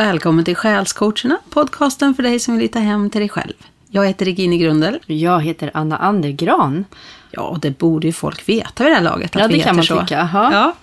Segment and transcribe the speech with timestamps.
[0.00, 3.52] Välkommen till Själscoacherna, podcasten för dig som vill hitta hem till dig själv.
[3.90, 4.98] Jag heter Regine Grundel.
[5.06, 6.84] Jag heter Anna Andergran.
[7.30, 9.36] Ja, och det borde ju folk veta vid det här laget.
[9.36, 10.06] Att Ja, vi det kan heter man så.
[10.06, 10.28] tycka.
[10.32, 10.74] Ja.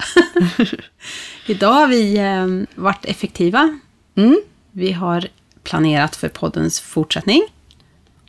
[1.45, 3.79] Idag har vi eh, varit effektiva.
[4.15, 4.41] Mm.
[4.71, 5.27] Vi har
[5.63, 7.43] planerat för poddens fortsättning.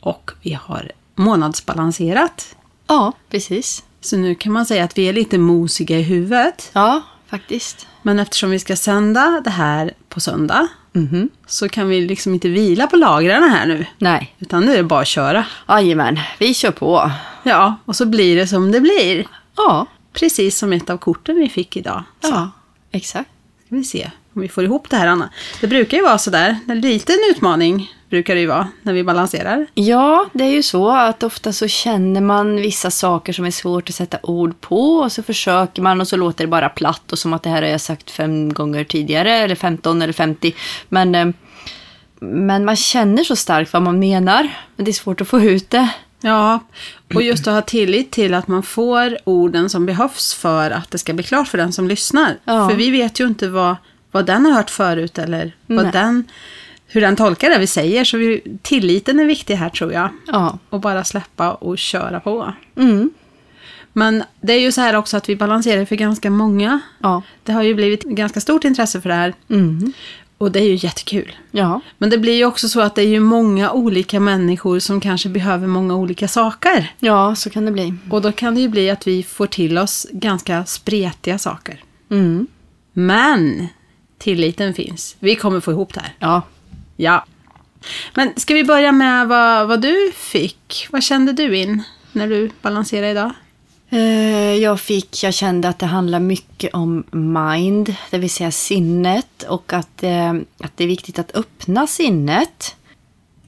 [0.01, 2.55] Och vi har månadsbalanserat.
[2.87, 3.83] Ja, precis.
[4.01, 6.71] Så nu kan man säga att vi är lite mosiga i huvudet.
[6.73, 7.87] Ja, faktiskt.
[8.01, 11.29] Men eftersom vi ska sända det här på söndag Mhm.
[11.47, 13.85] så kan vi liksom inte vila på lagren här nu.
[13.97, 15.45] Nej, Utan nu är det bara att köra.
[15.67, 17.11] jajamän, vi kör på.
[17.43, 19.27] Ja, och så blir det som det blir.
[19.57, 22.03] Ja, Precis som ett av korten vi fick idag.
[22.21, 22.51] Så ja,
[22.91, 23.29] exakt.
[23.65, 25.29] ska vi se om vi får ihop det här, Anna.
[25.61, 26.59] Det brukar ju vara sådär.
[26.67, 29.67] En liten utmaning brukar det ju vara när vi balanserar.
[29.73, 33.89] Ja, det är ju så att ofta så känner man vissa saker som är svårt
[33.89, 37.19] att sätta ord på och så försöker man och så låter det bara platt och
[37.19, 40.55] som att det här har jag sagt fem gånger tidigare eller 15 eller 50.
[40.89, 41.27] Men, eh,
[42.19, 45.69] men man känner så starkt vad man menar, men det är svårt att få ut
[45.69, 45.89] det.
[46.21, 46.59] Ja,
[47.13, 50.97] och just att ha tillit till att man får orden som behövs för att det
[50.97, 52.37] ska bli klart för den som lyssnar.
[52.43, 52.69] Ja.
[52.69, 53.75] För vi vet ju inte vad,
[54.11, 55.91] vad den har hört förut eller vad Nej.
[55.91, 56.23] den,
[56.91, 58.03] hur den tolkar det vi säger.
[58.03, 60.09] Så vi, tilliten är viktig här tror jag.
[60.27, 60.57] Ja.
[60.69, 62.53] Och bara släppa och köra på.
[62.75, 63.09] Mm.
[63.93, 66.79] Men det är ju så här också att vi balanserar för ganska många.
[66.99, 67.21] Ja.
[67.43, 69.33] Det har ju blivit ganska stort intresse för det här.
[69.49, 69.93] Mm.
[70.37, 71.35] Och det är ju jättekul.
[71.51, 71.81] Ja.
[71.97, 75.29] Men det blir ju också så att det är ju många olika människor som kanske
[75.29, 76.93] behöver många olika saker.
[76.99, 77.93] Ja, så kan det bli.
[78.09, 81.83] Och då kan det ju bli att vi får till oss ganska spretiga saker.
[82.11, 82.47] Mm.
[82.93, 83.67] Men
[84.17, 85.15] tilliten finns.
[85.19, 86.15] Vi kommer få ihop det här.
[86.19, 86.41] Ja.
[87.01, 87.25] Ja.
[88.13, 90.87] Men ska vi börja med vad, vad du fick?
[90.91, 93.31] Vad kände du in när du balanserade idag?
[93.89, 99.43] Eh, jag fick, jag kände att det handlar mycket om mind, det vill säga sinnet
[99.43, 102.75] och att, eh, att det är viktigt att öppna sinnet.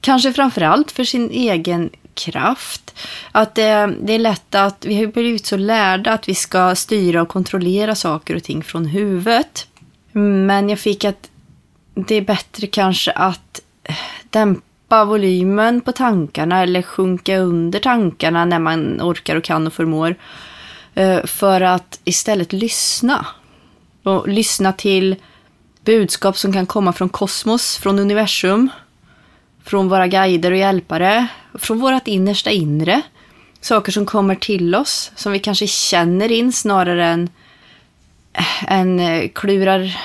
[0.00, 2.94] Kanske framförallt för sin egen kraft.
[3.32, 6.74] Att det, det är lätt att, vi har ju blivit så lärda att vi ska
[6.74, 9.66] styra och kontrollera saker och ting från huvudet.
[10.14, 11.28] Mm, men jag fick att
[11.94, 13.96] det är bättre kanske att eh,
[14.30, 20.16] dämpa volymen på tankarna eller sjunka under tankarna när man orkar och kan och förmår.
[20.94, 23.26] Eh, för att istället lyssna.
[24.02, 25.16] Och lyssna till
[25.84, 28.70] budskap som kan komma från kosmos, från universum,
[29.64, 33.02] från våra guider och hjälpare, från vårt innersta inre.
[33.60, 37.28] Saker som kommer till oss, som vi kanske känner in snarare än,
[38.32, 39.96] eh, än klurar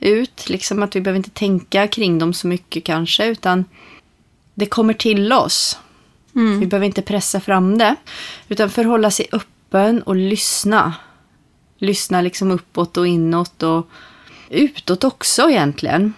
[0.00, 0.48] ut.
[0.48, 3.64] Liksom att vi behöver inte tänka kring dem så mycket kanske, utan
[4.54, 5.78] det kommer till oss.
[6.60, 7.96] Vi behöver inte pressa fram det,
[8.48, 10.94] utan förhålla sig öppen och lyssna.
[11.78, 13.88] Lyssna liksom uppåt och inåt och
[14.50, 16.12] utåt också egentligen.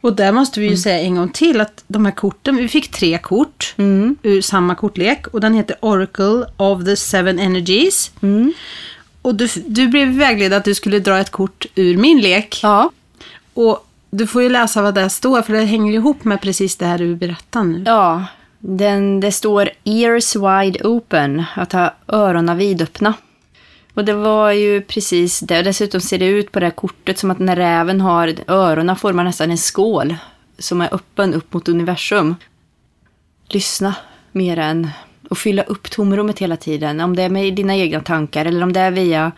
[0.00, 2.90] Och där måste vi ju säga en gång till att de här korten, vi fick
[2.90, 3.74] tre kort
[4.22, 8.12] ur samma kortlek och den heter Oracle of the Seven Energies.
[9.28, 12.60] Och du, du blev vägledd att du skulle dra ett kort ur min lek.
[12.62, 12.90] Ja.
[13.54, 16.86] Och du får ju läsa vad det står för det hänger ihop med precis det
[16.86, 17.82] här du berättar nu.
[17.86, 18.24] Ja,
[18.58, 23.14] den, det står ears wide open, att ha öronen vidöppna.
[23.94, 25.62] Och det var ju precis det.
[25.62, 29.24] Dessutom ser det ut på det här kortet som att när räven har öronen formar
[29.24, 30.16] nästan en skål
[30.58, 32.36] som är öppen upp mot universum.
[33.48, 33.94] Lyssna
[34.32, 34.90] mer än
[35.28, 37.00] och fylla upp tomrummet hela tiden.
[37.00, 39.32] Om det är med dina egna tankar eller om det är via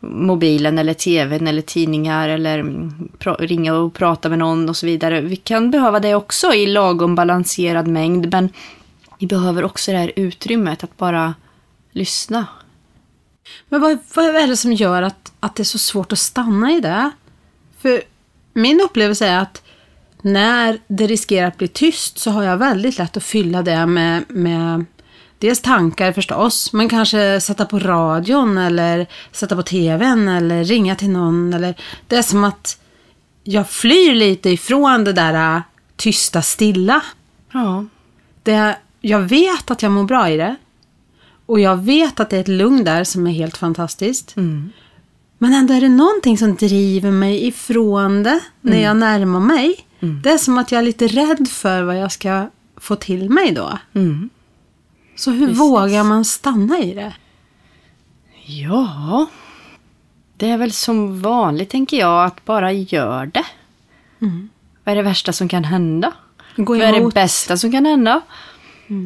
[0.00, 5.20] mobilen eller tvn eller tidningar eller mm, ringa och prata med någon och så vidare.
[5.20, 8.48] Vi kan behöva det också i lagom balanserad mängd men
[9.18, 11.34] vi behöver också det här utrymmet att bara
[11.92, 12.46] lyssna.
[13.68, 16.72] Men vad, vad är det som gör att, att det är så svårt att stanna
[16.72, 17.10] i det?
[17.78, 18.02] För
[18.52, 19.62] min upplevelse är att
[20.22, 24.24] när det riskerar att bli tyst så har jag väldigt lätt att fylla det med,
[24.28, 24.84] med
[25.42, 31.10] dels tankar förstås, men kanske sätta på radion eller sätta på tvn eller ringa till
[31.10, 31.54] någon.
[31.54, 31.74] Eller,
[32.08, 32.78] det är som att
[33.44, 35.62] jag flyr lite ifrån det där äh,
[35.96, 37.02] tysta stilla.
[37.52, 37.84] Ja.
[38.42, 40.56] Det, jag vet att jag mår bra i det.
[41.46, 44.36] Och jag vet att det är ett lugn där som är helt fantastiskt.
[45.38, 49.86] Men ändå är det någonting som driver mig ifrån det när jag närmar mig.
[50.22, 53.52] Det är som att jag är lite rädd för vad jag ska få till mig
[53.52, 53.78] då.
[55.12, 55.18] Mm.
[55.18, 55.60] Så hur Precis.
[55.60, 57.14] vågar man stanna i det?
[58.44, 59.26] Ja,
[60.36, 63.44] det är väl som vanligt tänker jag att bara gör det.
[64.84, 66.12] Vad är det värsta som kan hända?
[66.56, 68.20] Vad är det bästa som kan hända?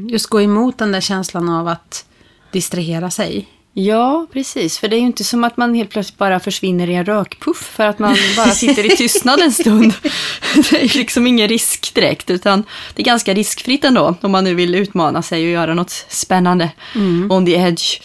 [0.09, 2.07] just gå emot den där känslan av att
[2.53, 3.49] distrahera sig.
[3.79, 4.79] Ja, precis.
[4.79, 7.73] För det är ju inte som att man helt plötsligt bara försvinner i en rökpuff
[7.77, 9.95] för att man bara sitter i tystnad en stund.
[10.71, 12.65] Det är liksom ingen risk direkt, utan
[12.95, 16.71] det är ganska riskfritt ändå om man nu vill utmana sig och göra något spännande
[17.31, 18.01] on the edge.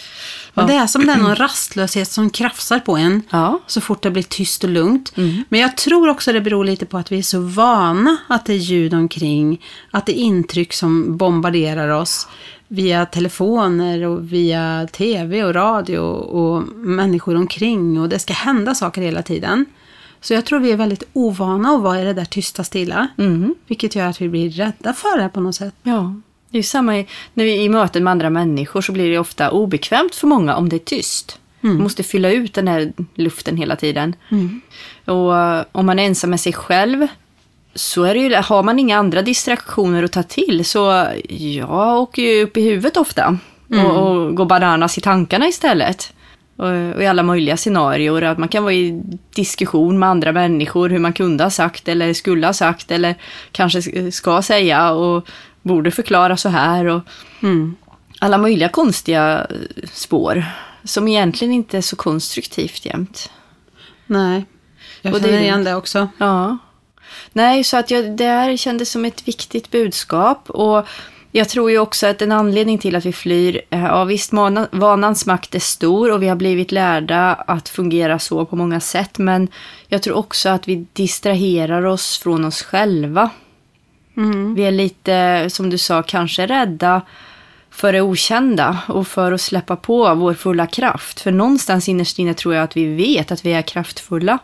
[0.53, 3.23] Men det är som är någon rastlöshet som krafsar på en.
[3.29, 3.59] Ja.
[3.67, 5.11] Så fort det blir tyst och lugnt.
[5.49, 8.53] Men jag tror också det beror lite på att vi är så vana att det
[8.53, 9.61] är ljud omkring.
[9.91, 12.27] Att det är intryck som bombarderar oss.
[12.73, 18.01] Via telefoner och via tv och radio och människor omkring.
[18.01, 19.65] Och det ska hända saker hela tiden.
[20.21, 23.07] Så jag tror vi är väldigt ovana att vara i det där tysta stilla.
[23.67, 25.75] Vilket gör att vi blir rädda för det på något sätt.
[25.83, 26.15] Ja,
[26.49, 29.51] det är samma i, när vi i möten med andra människor så blir det ofta
[29.51, 31.39] obekvämt för många om det är tyst.
[31.61, 34.15] Man måste fylla ut den här luften hela tiden.
[35.05, 37.07] Och eh, om man är ensam med sig själv
[37.75, 42.21] så är det ju, har man inga andra distraktioner att ta till så jag åker
[42.21, 43.37] ju upp i huvudet ofta.
[43.85, 46.13] Och, och går bananas i tankarna istället.
[46.55, 46.65] Och,
[46.95, 48.21] och i alla möjliga scenarier.
[48.21, 49.01] Att man kan vara i
[49.35, 53.15] diskussion med andra människor hur man kunde ha sagt eller skulle ha sagt eller
[53.51, 55.27] kanske ska säga och
[55.61, 56.85] borde förklara så här.
[56.85, 57.01] Och
[58.19, 59.47] Alla möjliga konstiga
[59.93, 60.43] spår
[60.83, 63.31] som egentligen inte är så konstruktivt jämt.
[64.05, 64.45] Nej,
[65.01, 66.07] jag Och det känner är- igen det också.
[66.17, 66.57] Ja.
[67.33, 70.49] Nej, så att jag, det här kändes som ett viktigt budskap.
[70.49, 70.87] Och
[71.31, 74.31] jag tror ju också att en anledning till att vi flyr, eh, ja visst,
[74.71, 79.17] vanans makt är stor och vi har blivit lärda att fungera så på många sätt.
[79.17, 79.47] Men
[79.87, 83.29] jag tror också att vi distraherar oss från oss själva.
[84.55, 87.01] Vi är lite, som du sa, kanske rädda
[87.69, 91.19] för det okända och för att släppa på vår fulla kraft.
[91.19, 94.39] För någonstans innerst inne tror jag att vi vet att vi är kraftfulla.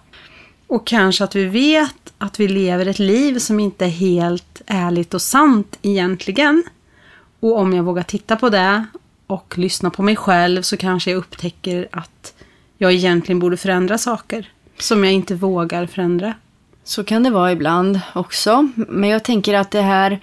[0.67, 5.13] Och kanske att vi vet att vi lever ett liv som inte är helt ärligt
[5.13, 6.63] och sant egentligen.
[7.39, 8.85] Och om jag vågar titta på det
[9.27, 12.33] och lyssna på mig själv så kanske jag upptäcker att
[12.77, 16.33] jag egentligen borde förändra saker som jag inte vågar förändra.
[16.83, 18.69] Så kan det vara ibland också.
[18.75, 20.19] Men jag tänker att det här...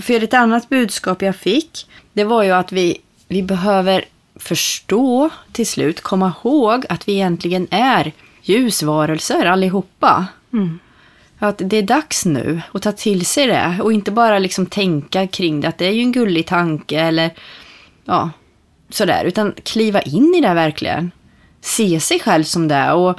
[0.00, 2.98] För ett annat budskap jag fick, det var ju att vi,
[3.28, 4.04] vi behöver
[4.36, 8.12] förstå till slut, komma ihåg att vi egentligen är
[8.42, 10.26] ljusvarelser allihopa.
[10.52, 10.78] Mm.
[11.38, 15.26] Att det är dags nu att ta till sig det och inte bara liksom tänka
[15.26, 17.30] kring det, att det är ju en gullig tanke eller
[18.04, 18.30] ja,
[18.88, 21.10] sådär, utan kliva in i det verkligen.
[21.60, 23.18] Se sig själv som det och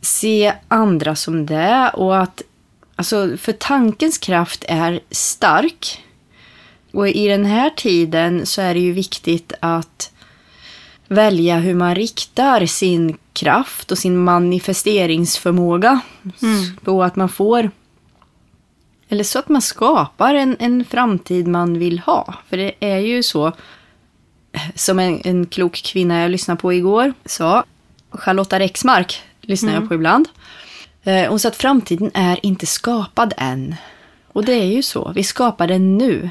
[0.00, 2.42] se andra som det och att,
[2.96, 6.04] alltså för tankens kraft är stark.
[6.92, 10.12] Och i den här tiden så är det ju viktigt att
[11.10, 16.00] välja hur man riktar sin kraft och sin manifesteringsförmåga.
[16.84, 17.70] Så att man får,
[19.08, 22.34] eller så att man skapar en, en framtid man vill ha.
[22.48, 23.52] För det är ju så,
[24.74, 27.64] som en, en klok kvinna jag lyssnade på igår sa,
[28.10, 30.28] Charlotta Rexmark lyssnar jag på ibland.
[31.02, 33.74] Eh, Hon sa att framtiden är inte skapad än.
[34.32, 36.30] Och det är ju så, vi skapar den nu.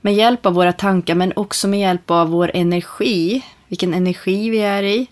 [0.00, 3.42] Med hjälp av våra tankar men också med hjälp av vår energi.
[3.74, 5.06] Vilken energi vi är i.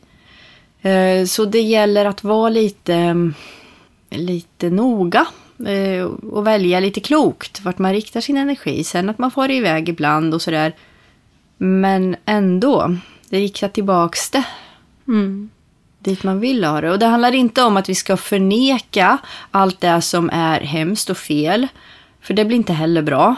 [0.82, 3.14] Eh, Så det gäller att vara lite,
[4.10, 5.26] lite noga.
[5.66, 8.84] eh, Och välja lite klokt vart man riktar sin energi.
[8.84, 10.72] Sen att man får iväg ibland och sådär.
[11.56, 12.96] Men ändå,
[13.31, 14.44] det riktar tillbaks det
[15.98, 16.90] dit man vill ha det.
[16.90, 19.19] Och det handlar inte om att vi ska förneka
[19.50, 21.69] allt det som är hemskt och fel.
[22.20, 23.36] För det blir inte heller bra.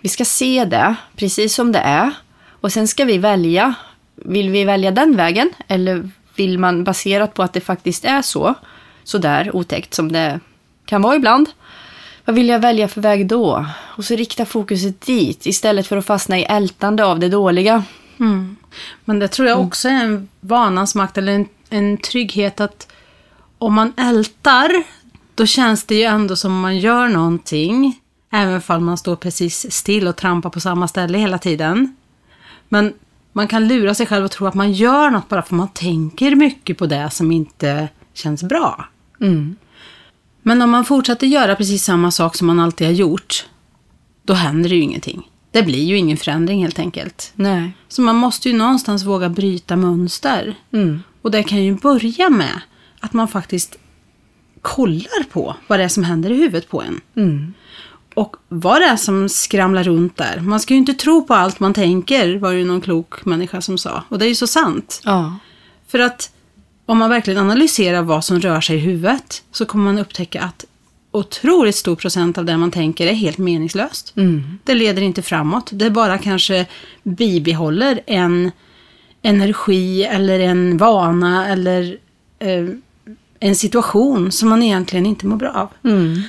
[0.00, 2.10] Vi ska se det precis som det är.
[2.60, 3.74] Och sen ska vi välja.
[4.24, 5.50] Vill vi välja den vägen?
[5.68, 8.54] Eller vill man baserat på att det faktiskt är så,
[9.04, 10.40] så där otäckt som det
[10.84, 11.48] kan vara ibland.
[12.24, 13.66] Vad vill jag välja för väg då?
[13.96, 17.84] Och så rikta fokuset dit istället för att fastna i ältande av det dåliga.
[19.04, 22.92] Men det tror jag också är en vanans makt eller en, en trygghet att
[23.58, 24.82] om man ältar
[25.34, 28.00] då känns det ju ändå som om man gör någonting.
[28.30, 31.96] Även om man står precis still och trampar på samma ställe hela tiden.
[32.68, 32.94] Men
[33.32, 36.34] man kan lura sig själv och tro att man gör något bara för man tänker
[36.34, 38.88] mycket på det som inte känns bra.
[40.42, 43.46] Men om man fortsätter göra precis samma sak som man alltid har gjort,
[44.22, 45.30] då händer det ju ingenting.
[45.50, 47.32] Det blir ju ingen förändring helt enkelt.
[47.34, 47.72] Nej.
[47.88, 50.54] Så man måste ju någonstans våga bryta mönster.
[50.72, 51.02] Mm.
[51.22, 52.60] Och det kan ju börja med
[53.00, 53.78] att man faktiskt
[54.62, 57.00] kollar på vad det är som händer i huvudet på en.
[57.16, 57.54] Mm.
[58.18, 60.40] Och vad det är som skramlar runt där.
[60.40, 63.60] Man ska ju inte tro på allt man tänker, var det ju någon klok människa
[63.60, 64.04] som sa.
[64.08, 65.00] Och det är ju så sant.
[65.04, 65.38] Ja.
[65.88, 66.30] För att
[66.86, 70.64] om man verkligen analyserar vad som rör sig i huvudet så kommer man upptäcka att
[71.10, 74.12] otroligt stor procent av det man tänker är helt meningslöst.
[74.64, 75.70] Det leder inte framåt.
[75.72, 76.66] Det bara kanske
[77.02, 78.50] bibehåller en,
[79.22, 81.96] energi eller en vana eller
[82.38, 82.68] eh,
[83.40, 85.90] en situation som man egentligen inte mår bra av.
[85.90, 86.22] Mm.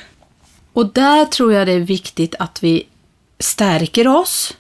[0.74, 2.88] Och där tror jag det är viktigt att vi
[3.40, 4.58] stärker oss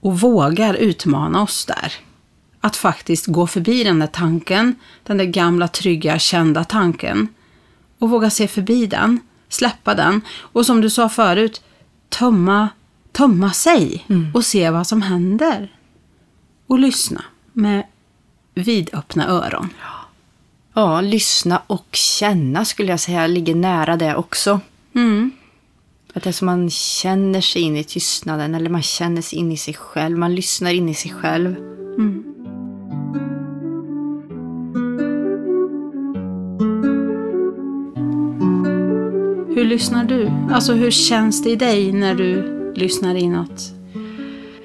[0.00, 1.92] och vågar utmana oss där.
[2.60, 7.28] Att faktiskt gå förbi den där tanken, den där gamla trygga kända tanken
[7.98, 11.62] och våga se förbi den, släppa den och som du sa förut,
[12.08, 12.68] tömma,
[13.12, 15.72] tömma sig och se vad som händer.
[16.66, 17.86] Och lyssna med
[18.54, 19.68] vidöppna öron.
[20.72, 24.60] Ja, lyssna och känna skulle jag säga ligger nära det också.
[24.96, 25.30] Mm.
[26.14, 29.52] Att det är som man känner sig in i tystnaden eller man känner sig in
[29.52, 30.18] i sig själv.
[30.18, 31.56] Man lyssnar in i sig själv.
[39.54, 40.30] Hur lyssnar du?
[40.50, 43.72] Alltså hur känns det i dig när du lyssnar inåt?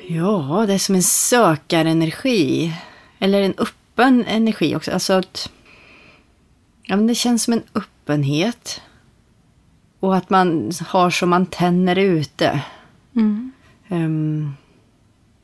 [0.07, 2.73] Ja, det är som en sökarenergi.
[3.19, 4.91] Eller en öppen energi också.
[4.91, 5.51] Alltså att...
[6.83, 8.81] Ja, men det känns som en öppenhet.
[10.01, 12.63] Och att man har som antenner ute.
[13.15, 13.51] Mm.
[13.87, 14.53] Ehm,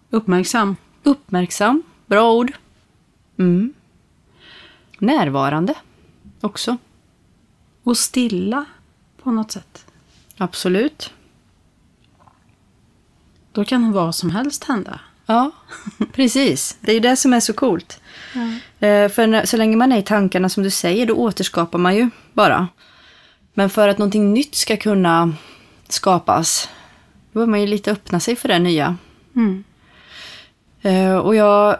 [0.09, 0.75] Uppmärksam.
[1.03, 1.83] uppmärksam.
[2.05, 2.51] Bra ord.
[3.39, 3.73] Mm.
[4.99, 5.73] Närvarande
[6.41, 6.77] också.
[7.83, 8.65] Och stilla
[9.23, 9.85] på något sätt.
[10.37, 11.13] Absolut.
[13.51, 14.99] Då kan vad som helst hända.
[15.25, 15.51] Ja,
[16.13, 16.77] precis.
[16.81, 18.01] Det är ju det som är så coolt.
[18.79, 22.09] Eh, För så länge man är i tankarna som du säger, då återskapar man ju
[22.33, 22.67] bara.
[23.57, 25.33] Men för att någonting nytt ska kunna
[25.89, 26.69] skapas,
[27.31, 28.97] då behöver man ju lite öppna sig för det nya.
[29.35, 29.63] Mm.
[30.81, 31.77] Eh, Och jag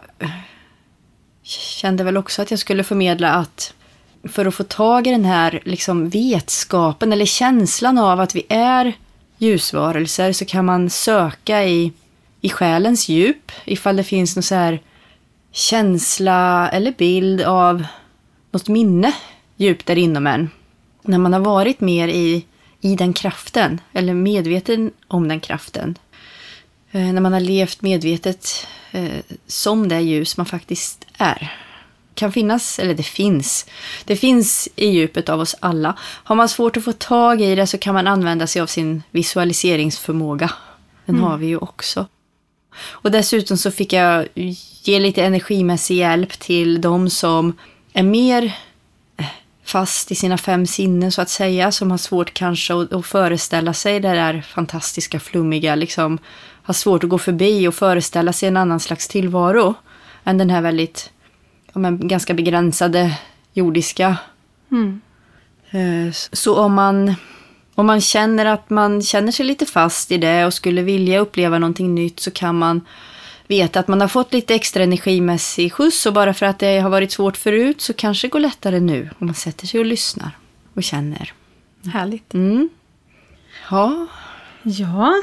[1.44, 3.74] kände väl också att jag skulle förmedla att
[4.24, 8.94] för att få tag i den här liksom vetskapen eller känslan av att vi är
[9.38, 11.94] ljusvarelser så kan man söka i,
[12.42, 14.82] i själens djup ifall det finns någon så här
[15.52, 17.84] känsla eller bild av
[18.52, 19.14] något minne
[19.58, 20.50] djupt där inom en.
[21.08, 22.46] När man har varit mer i,
[22.82, 25.98] i den kraften eller medveten om den kraften.
[26.92, 31.54] Eh, när man har levt medvetet eh, som det ljus man faktiskt är.
[32.14, 33.66] Kan finnas, eller det finns.
[34.06, 35.98] Det finns i djupet av oss alla.
[36.00, 39.04] Har man svårt att få tag i det så kan man använda sig av sin
[39.12, 40.52] visualiseringsförmåga.
[41.06, 42.08] Den har vi ju också.
[42.80, 44.28] Och dessutom så fick jag
[44.84, 47.58] ge lite energimässig hjälp till de som
[47.94, 48.58] är mer
[49.68, 51.72] fast i sina fem sinnen så att säga.
[51.72, 55.76] Som har svårt kanske att, att föreställa sig det där fantastiska, flummiga.
[55.76, 56.18] Liksom,
[56.64, 59.74] har svårt att gå förbi och föreställa sig en annan slags tillvaro.
[60.24, 61.12] Än den här väldigt,
[61.74, 63.18] ja, men, ganska begränsade
[63.54, 64.18] jordiska.
[64.72, 65.02] Mm.
[65.72, 67.16] Eh, Så om man,
[67.76, 71.60] om man känner att man känner sig lite fast i det och skulle vilja uppleva
[71.60, 72.82] någonting nytt så kan man
[73.48, 76.90] veta att man har fått lite extra energimässig skjuts och bara för att det har
[76.90, 80.32] varit svårt förut så kanske det går lättare nu om man sätter sig och lyssnar
[80.74, 81.34] och känner.
[81.94, 82.34] Härligt.
[82.34, 82.70] Mm.
[83.70, 84.08] Ja,
[84.64, 85.14] Ja.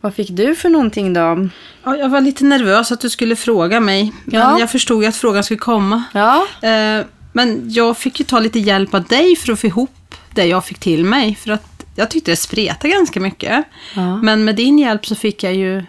[0.00, 1.48] vad fick du för någonting då?
[1.84, 4.12] ja, jag var lite nervös att du skulle fråga mig.
[4.24, 4.58] Men Ja.
[4.60, 6.02] jag förstod ju att frågan skulle komma.
[6.14, 10.14] Ja, Eh, men jag fick ju ta lite hjälp av dig för att få ihop
[10.34, 11.34] det jag fick till mig.
[11.34, 13.64] För att jag tyckte det spretade ganska mycket.
[13.96, 14.16] Ja.
[14.16, 15.84] Men med din hjälp så fick jag ju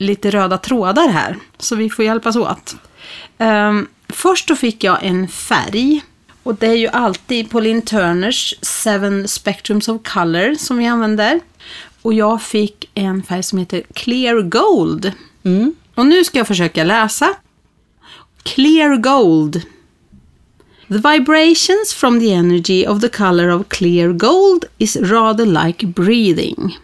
[0.00, 1.36] lite röda trådar här.
[1.58, 2.76] Så vi får hjälpas åt.
[3.38, 6.02] Um, först då fick jag en färg.
[6.42, 11.40] Och det är ju alltid Pauline Turners Seven Spectrums of Color som vi använder.
[12.02, 15.12] Och jag fick en färg som heter Clear Gold.
[15.44, 15.74] Mm.
[15.94, 17.34] Och nu ska jag försöka läsa.
[18.42, 19.62] Clear Gold.
[20.88, 26.78] The vibrations from the energy of the color of clear gold is rather like breathing.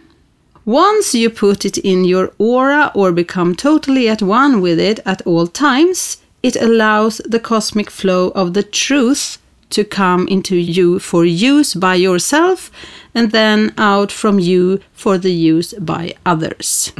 [0.67, 5.21] Once you put it in your aura or become totally at one with it at
[5.21, 9.37] all times, it allows the cosmic flow of the truth
[9.69, 12.69] to come into you for use by yourself
[13.15, 16.93] and then out from you for the use by others.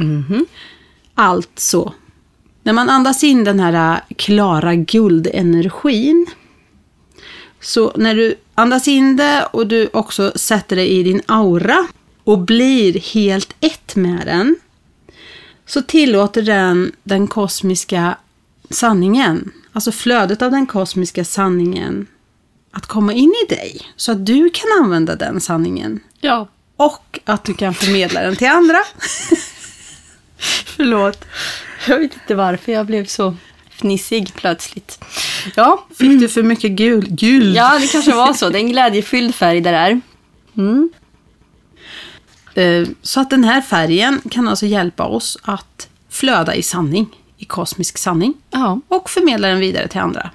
[1.14, 1.92] Alltså,
[2.62, 6.26] när man andas in den här äh, klara guldenergin
[7.60, 11.86] så när du andas in det och du också sätter det i din aura
[12.28, 14.56] och blir helt ett med den
[15.66, 18.16] så tillåter den den kosmiska
[18.70, 22.06] sanningen, alltså flödet av den kosmiska sanningen
[22.70, 26.48] att komma in i dig så att du kan använda den sanningen ja.
[26.76, 28.78] och att du kan förmedla den till andra.
[30.64, 31.24] Förlåt.
[31.88, 33.36] Jag vet inte varför jag blev så
[33.70, 35.04] fnissig plötsligt.
[35.54, 37.06] Ja, Fick du för mycket gul?
[37.08, 37.56] Guld?
[37.56, 38.50] ja det kanske var så.
[38.50, 40.00] Det är en glädjefylld färg det där.
[40.56, 40.90] Mm.
[42.58, 47.06] Eh, Så att den här färgen kan alltså hjälpa oss att flöda i sanning.
[47.40, 48.80] i kosmisk sanning Ja.
[48.88, 50.30] och förmedla den vidare till andra.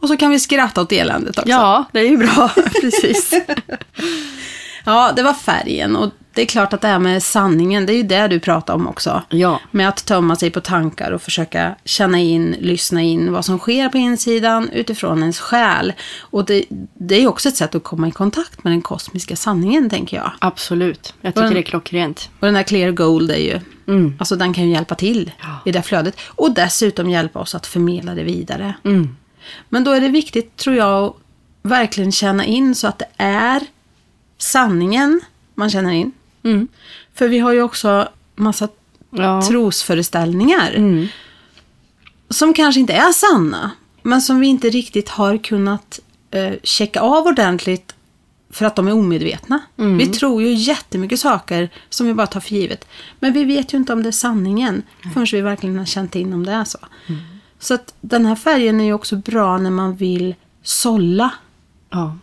[0.00, 1.50] Och så kan vi skratta åt eländet också.
[1.50, 2.50] ja, det är ju bra.
[2.80, 3.32] precis.
[4.84, 7.96] ja, det var färgen och det är klart att det här med sanningen, det är
[7.96, 9.22] ju det du pratar om också.
[9.28, 9.60] Ja.
[9.70, 13.88] Med att tömma sig på tankar och försöka känna in, lyssna in vad som sker
[13.88, 15.92] på insidan utifrån ens själ.
[16.20, 16.64] Och det,
[16.94, 20.30] det är också ett sätt att komma i kontakt med den kosmiska sanningen, tänker jag.
[20.38, 21.14] Absolut.
[21.20, 22.30] Jag tycker Och- det är klockrent.
[22.40, 24.14] Och den här clear gold är ju, Mm.
[24.18, 25.46] alltså den kan ju hjälpa till Ja.
[25.64, 26.16] i det flödet.
[26.26, 28.74] Och dessutom hjälpa oss att förmedla det vidare.
[28.84, 29.16] Mm.
[29.68, 31.14] Men då är det viktigt, tror jag, att
[31.62, 33.60] verkligen känna in så att det är
[34.38, 35.20] sanningen
[35.54, 36.12] man känner in.
[36.42, 36.68] Mm.
[37.14, 38.68] För vi har ju också massa
[39.10, 39.42] Ja.
[39.48, 41.06] trosföreställningar Mm.
[42.30, 43.70] som kanske inte är sanna,
[44.02, 47.94] men som vi inte riktigt har kunnat eh, checka av ordentligt
[48.50, 49.60] för att de är omedvetna.
[49.78, 49.98] Mm.
[49.98, 52.88] Vi tror ju jättemycket saker som vi bara tar för givet.
[53.20, 54.82] Men vi vet ju inte om det är sanningen
[55.14, 56.78] förrän vi verkligen har känt in om det är så.
[57.06, 57.20] Mm.
[57.58, 61.30] Så att den här färgen är ju också bra när man vill sålla.
[61.90, 62.16] Ja.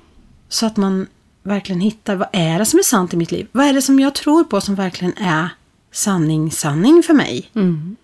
[0.50, 1.08] Så att man
[1.46, 3.48] verkligen hittar, vad är det som är sant i mitt liv?
[3.52, 5.50] Vad är det som jag tror på som verkligen är
[5.92, 7.50] sanning, sanning för mig?
[7.56, 7.96] Mm.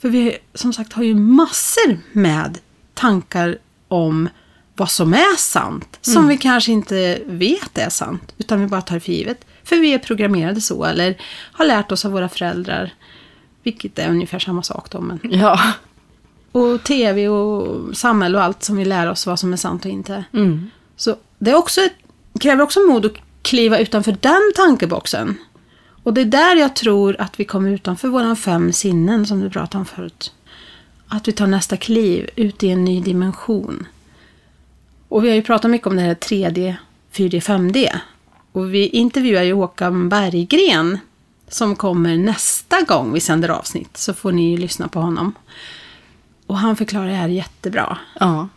[0.00, 2.58] För vi som sagt har ju massor med
[2.94, 4.28] tankar om
[4.76, 5.98] vad som är sant.
[6.00, 8.34] Som vi kanske inte vet är sant.
[8.38, 9.44] Utan vi bara tar för givet.
[9.64, 10.84] För vi är programmerade så.
[10.84, 11.20] Eller
[11.52, 12.94] har lärt oss av våra föräldrar.
[13.62, 15.00] Vilket är ungefär samma sak då.
[15.00, 15.60] Men, Ja.
[16.52, 19.90] och tv och samhälle och allt som vi lär oss vad som är sant och
[19.90, 20.24] inte.
[20.32, 20.70] Mm.
[20.96, 21.94] Så det är också ett,
[22.40, 25.38] kräver också mod att kliva utanför den tankeboxen.
[26.02, 29.50] Och det är där jag tror att vi kommer utanför våra fem sinnen som du
[29.50, 30.32] pratade om förut.
[31.08, 33.86] Att vi tar nästa kliv ut i en ny dimension.
[35.08, 36.74] Och vi har ju pratat mycket om det här 3D,
[37.12, 37.98] 4D, 5D.
[38.52, 40.98] Och vi intervjuar ju Håkan Berggren
[41.48, 43.96] som kommer nästa gång vi sänder avsnitt.
[43.96, 45.34] Så får ni ju lyssna på honom.
[46.46, 47.98] Och han förklarar det här jättebra.
[48.20, 48.48] Ja.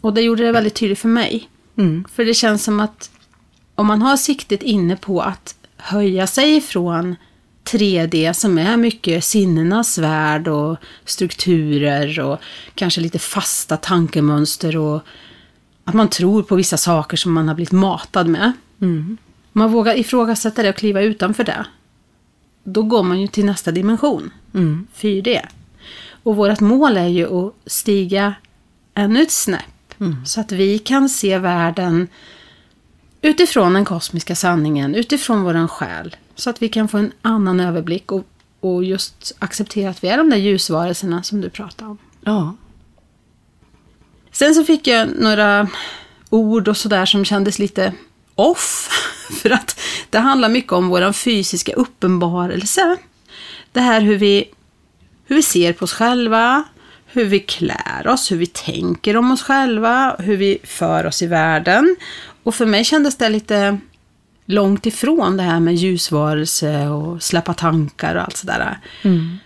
[0.00, 1.48] Och det gjorde det väldigt tydligt för mig.
[1.76, 2.04] Mm.
[2.12, 3.10] För det känns som att
[3.80, 7.16] om man har siktet inne på att höja sig från
[7.64, 12.38] 3D som är mycket sinnenas värld och strukturer och
[12.74, 15.02] kanske lite fasta tankemönster och
[15.84, 18.52] att man tror på vissa saker som man har blivit matad med.
[18.80, 19.16] Mm.
[19.52, 21.64] Man vågar ifrågasätta det och kliva utanför det.
[22.64, 24.86] Då går man ju till nästa dimension, Mm.
[24.96, 25.40] 4D.
[26.22, 28.34] Och vårt mål är ju att stiga
[28.94, 29.94] ännu ett snäpp.
[30.26, 32.08] Så att vi kan se världen
[33.22, 36.16] utifrån den kosmiska sanningen, utifrån våran själ.
[36.34, 38.26] Så att vi kan få en annan överblick och,
[38.60, 41.98] och just acceptera att vi är de där ljusvarelserna som du pratade om.
[42.24, 42.56] Ja.
[44.32, 45.68] Sen så fick jag några
[46.30, 47.92] ord och sådär som kändes lite
[48.34, 48.88] off.
[49.42, 49.80] För att
[50.10, 52.96] det handlar mycket om vår fysiska uppenbarelse.
[53.72, 54.44] Det här hur vi,
[55.24, 56.64] hur vi ser på oss själva,
[57.12, 61.26] hur vi klär oss, hur vi tänker om oss själva, hur vi för oss i
[61.26, 61.96] världen.
[62.42, 63.78] Och för mig kändes det lite
[64.46, 68.78] långt ifrån det här med ljusvarelse och släppa tankar och allt sådär.
[69.02, 69.38] Mm.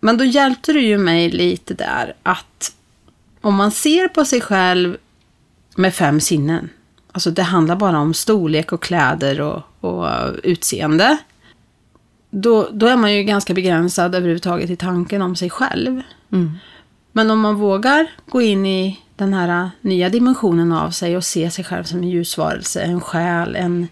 [0.00, 2.72] Men då hjälpte du ju mig lite där att
[3.40, 4.96] om man ser på sig själv
[5.76, 6.70] med fem sinnen,
[7.12, 11.18] alltså det handlar bara om storlek och kläder och, och utseende,
[12.30, 16.02] då, då är man ju ganska begränsad överhuvudtaget i tanken om sig själv.
[16.32, 16.52] Mm.
[17.18, 21.50] Men om man vågar gå in i den här nya dimensionen av sig och se
[21.50, 23.88] sig själv som en ljusvarelse, en själ, en,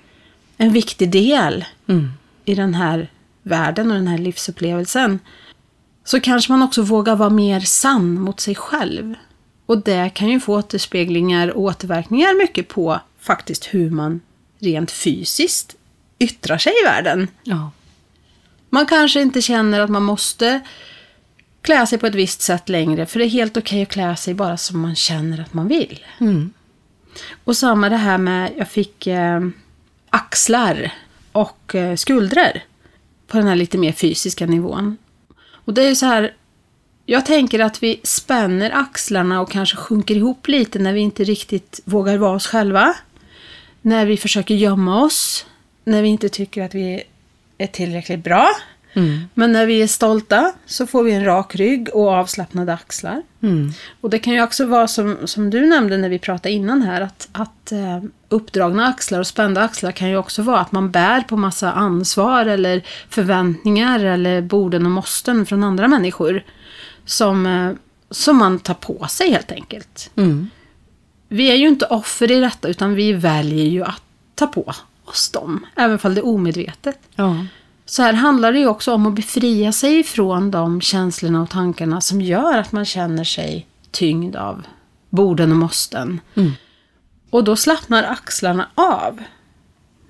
[0.57, 2.11] en viktig del Mm.
[2.45, 3.11] i den här
[3.43, 5.19] världen och den här livsupplevelsen
[6.05, 9.15] så kanske man också vågar vara mer sann mot sig själv.
[9.67, 14.21] Och det kan ju få återspeglingar och återverkningar mycket på faktiskt hur man
[14.59, 15.75] rent fysiskt
[16.19, 17.29] yttrar sig i världen.
[17.43, 17.71] Ja.
[18.71, 20.61] Man kanske inte känner att man måste
[21.67, 24.35] klä sig på ett visst sätt längre, för det är helt okej att klä sig
[24.35, 26.05] bara som man känner att man vill.
[26.21, 26.53] Mm.
[27.45, 29.41] Och samma det här med, jag fick eh,
[30.11, 30.93] axlar
[31.33, 32.61] och eh, skuldror
[33.27, 34.97] på den här lite mer fysiska nivån.
[35.51, 36.35] Och det är ju så här,
[37.07, 41.81] jag tänker att vi spänner axlarna och kanske sjunker ihop lite när vi inte riktigt
[41.85, 42.95] vågar vara oss själva.
[43.83, 45.47] När vi försöker gömma oss,
[45.85, 47.03] när vi inte tycker att vi
[47.59, 48.49] är tillräckligt bra.
[48.97, 49.21] Mm.
[49.35, 53.23] Men när vi är stolta så får vi en rak rygg och avslappnade axlar.
[53.43, 53.73] Mm.
[54.01, 57.01] Och det kan ju också vara som, som du nämnde när vi pratade innan här,
[57.01, 61.21] att, att eh, uppdragna axlar och spända axlar kan ju också vara att man bär
[61.21, 66.43] på massa ansvar eller förväntningar eller borden och måsten från andra människor.
[67.05, 67.73] Som, eh,
[68.11, 70.11] som man tar på sig helt enkelt.
[70.17, 70.51] Mm.
[71.29, 74.03] Vi är ju inte offer i detta utan vi väljer ju att
[74.35, 76.99] ta på oss dem, även om det är omedvetet.
[77.15, 77.37] Ja.
[77.87, 82.01] Så här handlar det ju också om att befria sig från de känslorna och tankarna
[82.01, 84.67] som gör att man känner sig tyngd av
[85.11, 86.21] borden och måsten.
[87.31, 89.23] Och då slappnar axlarna av.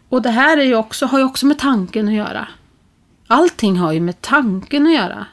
[0.09, 2.49] Och det här är ju också, har ju också med tanken att göra.
[3.27, 5.27] Allting har ju med tanken att göra.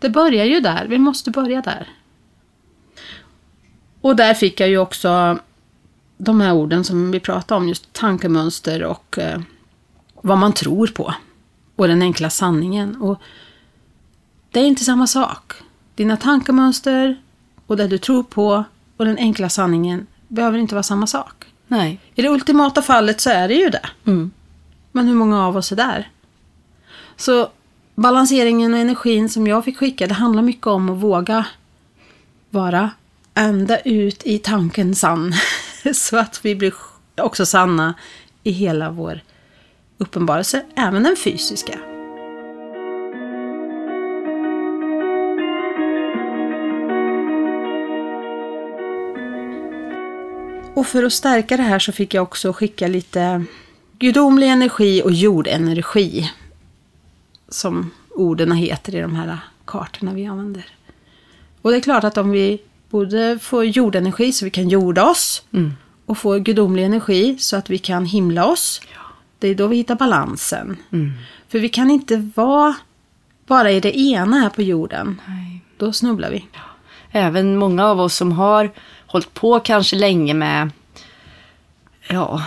[0.00, 1.88] Det börjar ju där, vi måste börja där.
[4.00, 5.38] Och där fick jag ju också
[6.18, 9.40] de här orden som vi pratade om, just tankemönster och eh,
[10.22, 11.14] vad man tror på.
[11.76, 12.96] Och den enkla sanningen.
[12.96, 13.20] Och
[14.50, 15.52] det är inte samma sak.
[15.94, 17.22] Dina tankemönster
[17.66, 18.64] och det du tror på
[18.96, 21.44] och den enkla sanningen behöver inte vara samma sak.
[21.66, 22.00] Nej.
[22.14, 23.86] I det ultimata fallet så är det ju det.
[24.06, 24.30] Mm.
[24.92, 26.10] Men hur många av oss är där?
[27.16, 27.48] Så
[27.94, 31.46] balanseringen och energin som jag fick skicka, det handlar mycket om att våga
[32.50, 32.90] vara
[33.34, 35.34] ända ut i tanken sann.
[35.94, 36.74] Så att vi blir
[37.16, 37.94] också sanna
[38.42, 39.20] i hela vår
[40.04, 41.78] uppenbarelse, även den fysiska.
[50.74, 53.44] Och för att stärka det här så fick jag också skicka lite
[53.98, 56.30] gudomlig energi och jordenergi.
[57.48, 60.66] Som orden heter i de här kartorna vi använder.
[61.62, 65.42] Och det är klart att om vi både får jordenergi så vi kan jorda oss
[66.06, 68.80] och får gudomlig energi så att vi kan himla oss.
[69.44, 70.76] Det är då vi hittar balansen.
[71.48, 72.74] För vi kan inte vara
[73.46, 75.20] bara i det ena här på jorden.
[75.28, 75.60] Nej.
[75.76, 76.46] Då snubblar vi.
[77.10, 78.70] Även många av oss som har
[79.06, 80.70] hållit på kanske länge med
[82.08, 82.42] ja,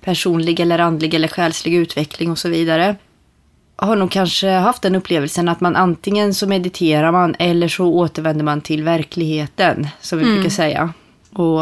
[0.00, 2.96] personlig eller andlig eller själslig utveckling och så vidare.
[3.76, 8.44] Har nog kanske haft den upplevelsen att man antingen så mediterar man eller så återvänder
[8.44, 10.92] man till verkligheten, som vi brukar säga.
[11.32, 11.60] Och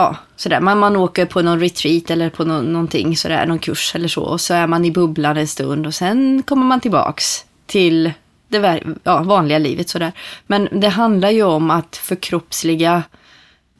[0.00, 0.60] ja, sådär.
[0.60, 4.22] Man, man åker på någon retreat eller på någon, någonting sådär, någon kurs eller så.
[4.22, 8.12] Och så är man i bubblan en stund och sen kommer man tillbaks till
[8.48, 10.12] det ja, vanliga livet sådär.
[10.46, 13.02] Men det handlar ju om att förkroppsliga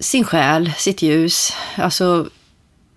[0.00, 2.28] sin själ, sitt ljus, alltså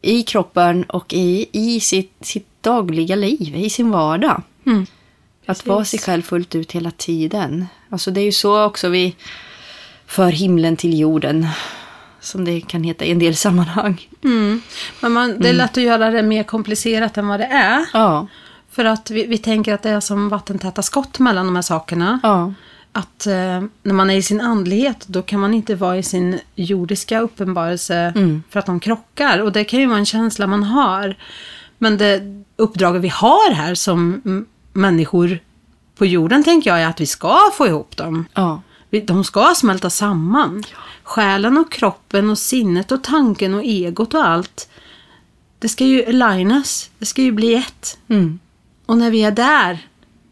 [0.01, 4.41] i kroppen och i, i sitt, sitt dagliga liv, i sin vardag.
[4.65, 4.85] Mm.
[5.45, 7.65] Att vara sig själv fullt ut hela tiden.
[7.89, 9.15] Alltså det är ju så också vi
[10.05, 11.47] för himlen till jorden.
[12.23, 14.07] Som det kan heta i en del sammanhang.
[14.23, 14.61] Mm.
[15.01, 17.85] Men man, det är lätt att göra det mer komplicerat än vad det är.
[17.93, 18.27] Ja.
[18.71, 22.19] För att vi, vi tänker att det är som vattentäta skott mellan de här sakerna.
[22.23, 22.53] Ja.
[22.91, 26.39] Att eh, när man är i sin andlighet, då kan man inte vara i sin
[26.55, 28.13] jordiska uppenbarelse
[28.49, 29.39] för att de krockar.
[29.39, 31.15] Och det kan ju vara en känsla man har.
[31.77, 32.21] Men det
[32.55, 35.39] uppdraget vi har här som mm, människor
[35.97, 38.25] på jorden, tänker jag, är att vi ska få ihop dem.
[38.33, 38.61] Ja.
[39.01, 40.63] De ska smälta samman.
[41.03, 44.69] Själen och kroppen och sinnet och tanken och egot och allt.
[45.59, 46.89] Det ska ju alignas.
[46.99, 47.97] Det ska ju bli ett.
[48.07, 48.39] Mm.
[48.85, 49.87] Och när vi är där,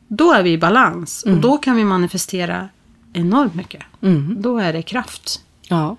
[0.08, 1.24] då är vi i balans.
[1.24, 2.70] Och då kan vi manifestera
[3.14, 3.84] enormt mycket.
[4.02, 4.42] Mm.
[4.42, 5.42] Då är det kraft.
[5.68, 5.98] Ja.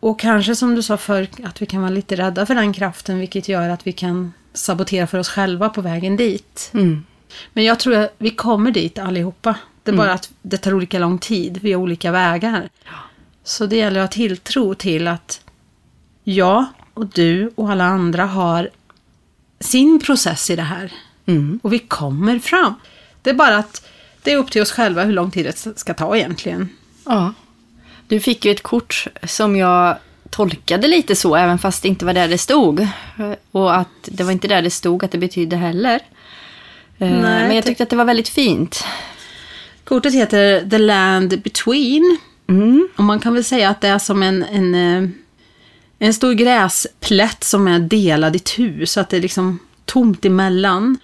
[0.00, 3.18] Och kanske som du sa förr, att vi kan vara lite rädda för den kraften,
[3.18, 6.70] vilket gör att vi kan sabotera för oss själva på vägen dit.
[6.74, 7.04] Mm.
[7.52, 9.54] Men jag tror att vi kommer dit allihopa.
[9.84, 12.68] Det är bara att det tar olika lång tid, vi har olika vägar.
[13.44, 15.40] Så det gäller att ha tilltro till att
[16.24, 18.70] jag och du och alla andra har
[19.60, 20.92] sin process i det här.
[21.26, 21.60] Mm.
[21.62, 22.74] Och vi kommer fram.
[23.22, 23.88] Det är bara att
[24.22, 26.68] det är upp till oss själva hur lång tid det ska ta egentligen.
[27.06, 27.34] Ja.
[28.08, 29.96] Du fick ju ett kort som jag
[30.30, 32.88] tolkade lite så, även fast det inte var där det stod.
[33.50, 36.00] Och att det var inte där det stod att det betydde heller.
[36.98, 38.84] Eh, Men jag tyckte att det var väldigt fint.
[39.84, 42.18] Kortet heter The Land Between.
[42.48, 42.88] Mm.
[42.96, 45.10] Och man kan väl säga att det är som en, en, eh,
[45.98, 50.98] en stor gräsplätt som är delad i tu, så att det är liksom tomt emellan.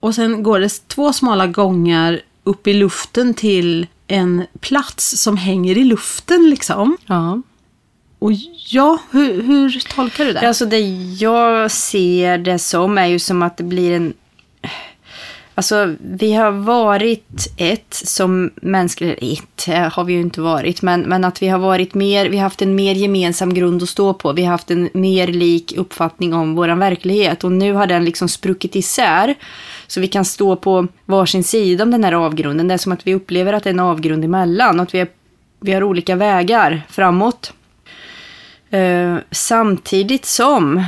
[0.00, 5.78] Och sen går det två smala gångar upp i luften till en plats som hänger
[5.78, 6.96] i luften liksom.
[7.06, 7.42] Ja.
[8.18, 8.32] Och
[8.68, 10.48] ja, hur, hur tolkar du det?
[10.48, 10.80] Alltså det
[11.20, 14.14] jag ser det som är ju som att det blir en...
[15.58, 21.00] Alltså vi har varit ett som mänskligt, ett eh, har vi ju inte varit, men,
[21.00, 24.14] men att vi har varit mer, vi har haft en mer gemensam grund att stå
[24.14, 24.32] på.
[24.32, 28.28] Vi har haft en mer lik uppfattning om våran verklighet och nu har den liksom
[28.28, 29.34] spruckit isär.
[29.86, 32.68] Så vi kan stå på varsin sida om den här avgrunden.
[32.68, 35.00] Det är som att vi upplever att det är en avgrund emellan och att vi,
[35.00, 35.08] är,
[35.60, 37.52] vi har olika vägar framåt.
[38.74, 40.84] Uh, samtidigt som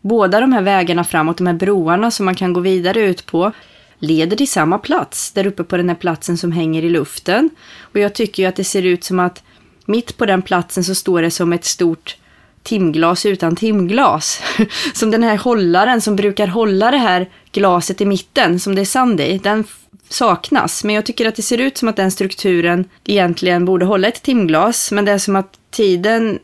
[0.00, 3.52] båda de här vägarna framåt, de här broarna som man kan gå vidare ut på,
[3.98, 7.50] leder till samma plats, där uppe på den här platsen som hänger i luften.
[7.80, 9.42] Och jag tycker ju att det ser ut som att
[9.86, 12.16] mitt på den platsen så står det som ett stort
[12.62, 14.42] timglas utan timglas.
[14.94, 18.84] Som den här hållaren som brukar hålla det här glaset i mitten, som det är
[18.84, 19.64] sand i, den
[20.08, 20.84] saknas.
[20.84, 24.22] Men jag tycker att det ser ut som att den strukturen egentligen borde hålla ett
[24.22, 24.92] timglas.
[24.92, 26.38] Men det är som att tiden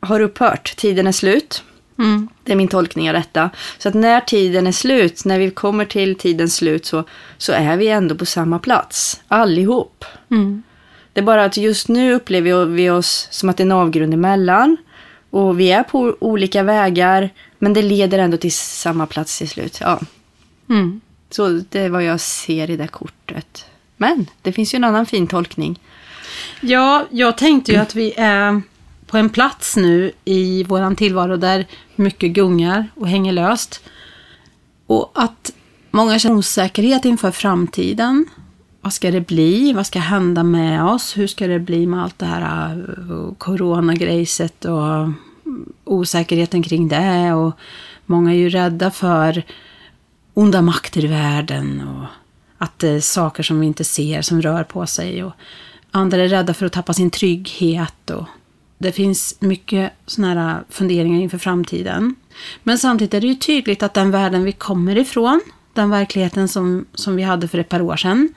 [0.00, 0.76] har upphört.
[0.76, 1.62] Tiden är slut.
[1.98, 2.28] Mm.
[2.44, 3.50] Det är min tolkning av detta.
[3.78, 7.04] Så att när tiden är slut, när vi kommer till tidens slut så,
[7.38, 9.20] så är vi ändå på samma plats.
[9.28, 10.04] Allihop.
[10.30, 10.62] Mm.
[11.12, 14.14] Det är bara att just nu upplever vi oss som att det är en avgrund
[14.14, 14.76] emellan.
[15.30, 19.78] Och vi är på olika vägar, men det leder ändå till samma plats till slut.
[19.80, 20.00] Ja.
[20.68, 21.00] Mm.
[21.30, 23.66] Så det är vad jag ser i det kortet.
[23.96, 25.80] Men det finns ju en annan fin tolkning.
[26.60, 28.62] Ja, jag tänkte ju att vi är
[29.14, 33.80] på en plats nu i våran tillvaro där mycket gungar och hänger löst.
[34.86, 35.52] Och att
[35.90, 38.26] många känner osäkerhet inför framtiden.
[38.80, 39.72] Vad ska det bli?
[39.72, 41.16] Vad ska hända med oss?
[41.16, 42.42] Hur ska det bli med allt det här
[43.10, 47.32] eh, coronagrejset och mm, osäkerheten kring det?
[47.32, 47.52] Och
[48.06, 49.42] många är ju rädda för
[50.34, 52.06] onda makter i världen och
[52.58, 55.24] att det är saker som vi inte ser som rör på sig.
[55.24, 55.32] Och
[55.90, 58.10] andra är rädda för att tappa sin trygghet.
[58.10, 58.24] Och
[58.78, 62.14] det finns mycket sådana här funderingar inför framtiden.
[62.62, 65.40] Men samtidigt är det ju tydligt att den världen vi kommer ifrån,
[65.72, 68.34] den verkligheten som, som vi hade för ett par år sedan,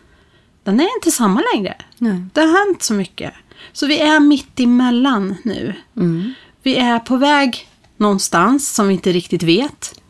[0.64, 1.76] den är inte samma längre.
[1.98, 2.26] Nej.
[2.34, 3.34] Det har hänt så mycket.
[3.74, 5.74] Så vi är mitt emellan nu.
[5.98, 6.34] Mm.
[6.64, 10.02] Vi är på väg någonstans som vi inte riktigt vet.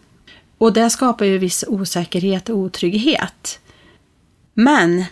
[0.58, 3.60] Och det skapar ju viss osäkerhet och otrygghet.
[4.54, 5.06] Men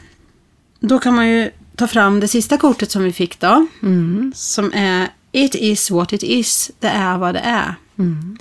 [0.80, 3.68] då kan man ju ta fram det sista kortet som vi fick då.
[3.82, 4.32] Mm.
[4.36, 6.72] Som är It is what it is.
[6.80, 7.76] Det är vad det är.
[7.98, 8.38] Mm.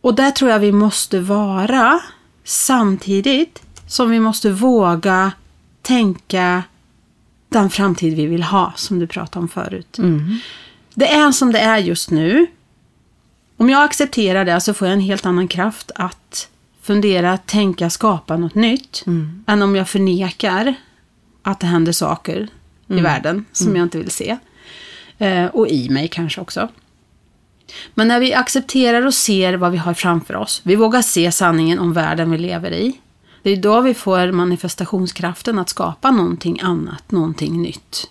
[0.00, 2.00] Och där tror jag vi måste vara
[2.44, 5.32] samtidigt som vi måste våga
[5.82, 6.62] tänka
[7.48, 9.98] den framtid vi vill ha, som du pratade om förut.
[9.98, 10.38] Mm.
[10.94, 12.46] Det är som det är just nu.
[13.56, 16.48] Om jag accepterar det så får jag en helt annan kraft att
[16.82, 19.02] fundera, tänka, skapa något nytt.
[19.06, 19.44] Mm.
[19.46, 20.74] Än om jag förnekar
[21.42, 22.48] att det händer saker
[22.88, 24.38] i världen som jag inte vill se.
[25.18, 26.68] Eh, och i mig kanske också.
[27.94, 31.78] Men när vi accepterar och ser vad vi har framför oss, vi vågar se sanningen
[31.78, 33.00] om världen vi lever i.
[33.42, 38.10] Det är då vi får manifestationskraften att skapa någonting annat, någonting nytt.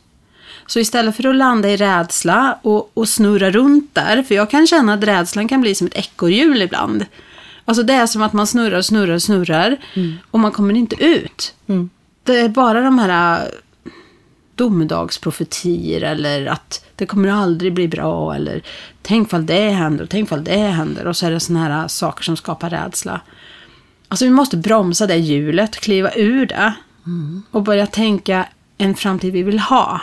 [0.65, 4.67] Så istället för att landa i rädsla och, och snurra runt där, för jag kan
[4.67, 7.05] känna att rädslan kan bli som ett ekorrhjul ibland.
[7.65, 9.77] Alltså det är som att man snurrar snurrar och snurrar
[10.31, 11.53] och man kommer inte ut.
[11.67, 11.89] Mm.
[12.27, 13.51] Det är bara de här äh,
[14.55, 18.63] domedagsprofetier eller att det kommer aldrig bli bra eller
[19.01, 21.81] tänk fall det händer och tänk fall det händer och så är det såna här
[21.81, 23.21] äh, saker som skapar rädsla.
[24.07, 26.73] Alltså vi måste bromsa det hjulet, kliva ur det
[27.51, 28.45] och börja tänka
[28.77, 30.01] en framtid vi vill ha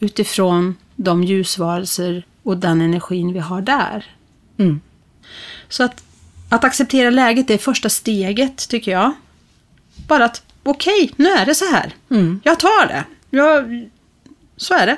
[0.00, 4.04] utifrån de ljusvarelser och den energin vi har där.
[4.58, 4.80] Mm.
[5.68, 6.02] Så att,
[6.48, 9.12] att acceptera läget är första steget, tycker jag.
[10.08, 11.94] Bara att, okej, nu är det så här.
[12.10, 12.40] Mm.
[12.44, 13.04] Jag tar det.
[13.30, 13.88] Jag,
[14.56, 14.96] så är det.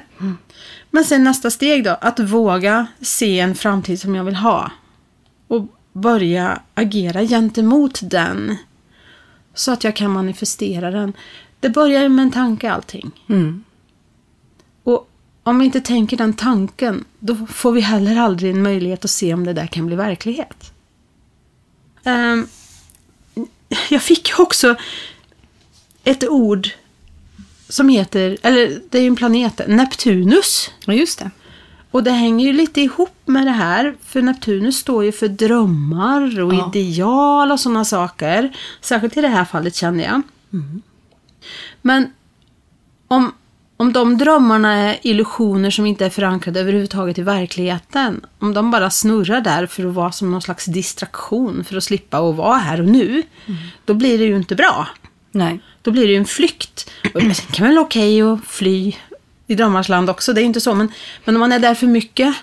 [0.91, 4.71] Men sen nästa steg då, att våga se en framtid som jag vill ha.
[5.49, 8.57] Och börja agera gentemot den.
[9.55, 11.13] Så att jag kan manifestera den.
[11.61, 13.11] Det börjar ju med en tanke allting.
[13.29, 13.65] Mm.
[14.83, 15.11] Och
[15.43, 19.35] om vi inte tänker den tanken, då får vi heller aldrig en möjlighet att se
[19.35, 20.73] om det där kan bli verklighet.
[22.05, 22.49] Ehm,
[23.89, 24.77] jag fick ju också
[26.11, 26.69] ett ord
[27.69, 30.71] som heter, eller det är ju en planet, Neptunus.
[30.85, 31.31] Ja, just det.
[31.91, 36.41] Och det hänger ju lite ihop med det här, för Neptunus står ju för drömmar
[36.41, 36.73] och Ja.
[36.75, 38.57] ideal och sådana saker.
[38.81, 40.23] Särskilt i det här fallet kände jag.
[41.83, 42.11] Men
[43.09, 43.33] om,
[43.77, 48.91] om de drömmarna är illusioner som inte är förankrade överhuvudtaget i verkligheten, om de bara
[48.91, 52.81] snurrar där för att vara som någon slags distraktion för att slippa att vara här
[52.81, 53.23] och nu,
[53.85, 54.89] då blir det ju inte bra.
[55.33, 55.61] Nej.
[55.89, 56.91] Då blir det ju en flykt.
[57.15, 58.93] Och det kan väl okej att fly
[59.47, 60.75] i drömmars land också, det är ju inte så.
[60.75, 60.93] Men,
[61.25, 62.35] men om man är där för mycket,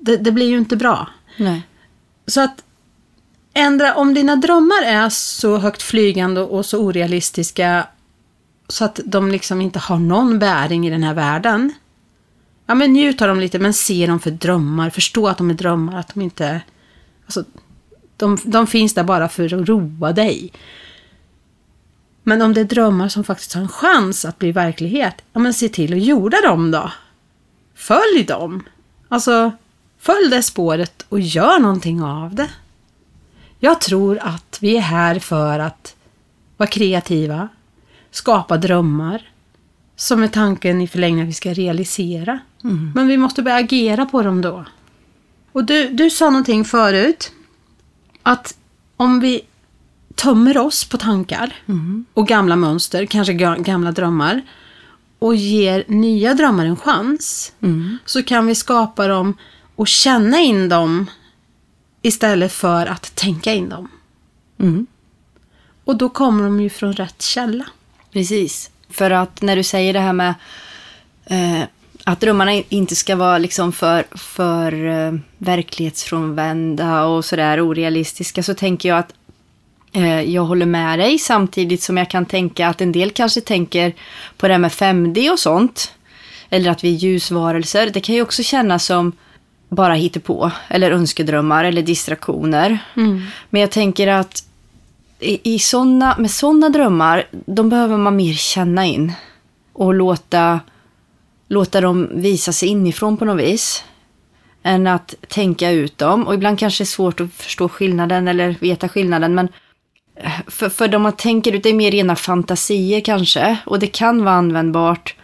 [0.00, 1.08] det, det blir ju inte bra.
[1.36, 1.62] Nej.
[2.26, 2.64] Så att
[3.54, 7.86] ändra, om dina drömmar är så högt flygande och så orealistiska
[8.68, 11.72] så att de liksom inte har någon bäring i den här världen.
[12.66, 14.90] Ja, men njut av dem lite, men se dem för drömmar.
[14.90, 16.60] Förstå att de är drömmar, att de inte...
[17.24, 17.44] Alltså,
[18.16, 20.52] de, de finns där bara för att roa dig.
[22.26, 25.54] Men om det är drömmar som faktiskt har en chans att bli verklighet, ja men
[25.54, 26.92] se till att jorda dem då.
[27.74, 28.62] Följ dem.
[29.08, 29.52] Alltså,
[29.98, 32.50] följ det spåret och gör någonting av det.
[33.58, 35.96] Jag tror att vi är här för att
[36.56, 37.48] vara kreativa,
[38.10, 39.30] skapa drömmar,
[39.96, 42.38] som är tanken i förlängningen att vi ska realisera.
[42.94, 44.64] Men vi måste börja agera på dem då.
[45.52, 47.32] Och du, du sa någonting förut,
[48.22, 48.56] att
[48.96, 49.42] om vi
[50.14, 51.54] tömmer oss på tankar
[52.14, 54.42] och gamla mönster, kanske gamla drömmar
[55.18, 57.52] och ger nya drömmar en chans
[58.04, 59.36] så kan vi skapa dem
[59.76, 61.06] och känna in dem
[62.02, 63.88] istället för att tänka in dem.
[64.58, 64.86] Mm.
[65.84, 67.66] Och då kommer de ju från rätt källa.
[68.12, 68.70] Precis.
[68.90, 70.34] För att när du säger det här med
[71.24, 71.62] eh,
[72.04, 78.88] att drömmarna inte ska vara liksom för, för eh, verklighetsfrånvända och sådär orealistiska så tänker
[78.88, 79.12] jag att
[80.26, 83.94] jag håller med dig samtidigt som jag kan tänka att en del kanske tänker
[84.36, 85.92] på det här med 5D och sånt.
[86.50, 87.90] Eller att vi är ljusvarelser.
[87.90, 89.12] Det kan ju också kännas som
[89.68, 92.78] bara på eller önskedrömmar eller distraktioner.
[93.50, 94.44] Men jag tänker att
[95.18, 99.12] i, i såna, med sådana drömmar, de behöver man mer känna in.
[99.72, 100.60] Och låta,
[101.48, 103.84] låta dem visa sig inifrån på något vis.
[104.62, 106.26] Än att tänka ut dem.
[106.26, 109.34] Och ibland kanske det är svårt att förstå skillnaden eller veta skillnaden.
[109.34, 109.52] Men eh,
[110.46, 113.56] för, för de man tänker ut, det är mer rena fantasier kanske.
[113.66, 115.14] Och det kan vara användbart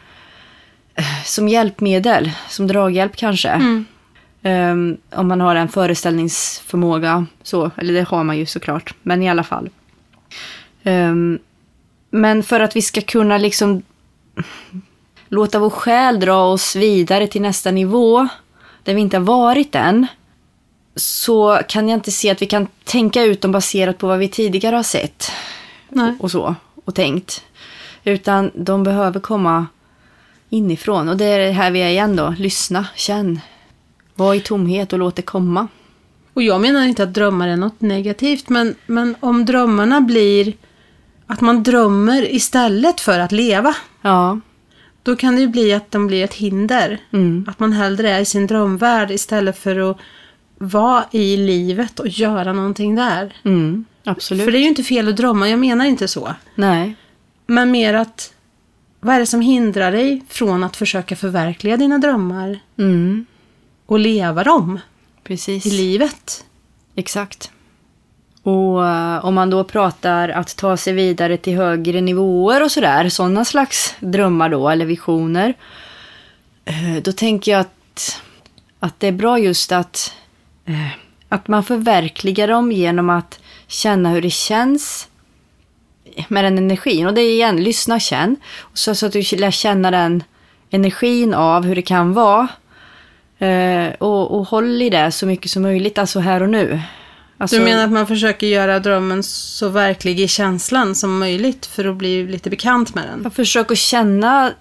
[0.94, 3.48] eh, som hjälpmedel, som draghjälp kanske.
[4.42, 9.31] Ehm, om man har en föreställningsförmåga, så, eller det har man ju såklart, men i
[9.31, 9.70] alla fall.
[10.83, 11.38] Ehm,
[12.11, 13.83] men för att vi ska kunna liksom
[15.29, 18.29] låta vår själ dra oss vidare till nästa nivå,
[18.85, 20.07] där vi inte har varit än,
[20.96, 24.29] så kan jag inte se att vi kan tänka ut dem baserat på vad vi
[24.29, 25.31] tidigare har sett
[25.88, 26.14] Nej.
[26.20, 27.44] och så, och tänkt.
[28.05, 29.66] Utan de behöver komma
[30.50, 31.09] inifrån.
[31.09, 32.35] Och det är här vi är igen då.
[32.38, 33.40] Lyssna, känn.
[34.14, 35.68] Var i tomhet och låt det komma.
[36.35, 40.53] Och jag menar inte att drömmar är något negativt, men, men om drömmarna blir
[41.26, 44.40] att man drömmer istället för att leva, Ja.
[45.03, 46.98] då kan det ju bli att de blir ett hinder.
[47.12, 47.46] Mm.
[47.48, 49.96] Att man hellre är i sin drömvärld istället för att
[50.62, 53.35] vara i livet och göra någonting där.
[53.44, 53.85] Mm.
[54.05, 54.44] Absolut.
[54.44, 56.35] För det är ju inte fel att drömma, jag menar inte så.
[56.55, 56.94] Nej.
[57.46, 58.33] Men mer att,
[59.01, 63.27] vad är det som hindrar dig från att försöka förverkliga dina drömmar Mm.
[63.87, 64.79] och leva dem
[65.25, 65.66] Precis.
[65.66, 66.44] i livet?
[66.96, 67.51] Exakt.
[68.42, 73.09] Och eh, om man då pratar att ta sig vidare till högre nivåer och sådär,
[73.09, 75.55] sådana slags drömmar då, eller visioner.
[76.64, 78.20] eh, Då tänker jag att,
[78.81, 80.12] att det är bra just att,
[81.29, 85.09] att man förverkligar dem genom att känna hur det känns
[86.29, 87.07] med den energin.
[87.07, 88.37] Och det är igen, lyssna, känn.
[88.75, 90.23] Så, så att du lär känna den
[90.71, 92.49] energin av hur det kan vara.
[93.39, 96.81] Eh, och, och håll i det så mycket som möjligt, alltså här och nu.
[97.39, 101.85] Alltså, Du menar att man försöker göra drömmen så verklig i känslan som möjligt för
[101.85, 103.21] att bli lite bekant med den?
[103.23, 104.53] Jag försöker känna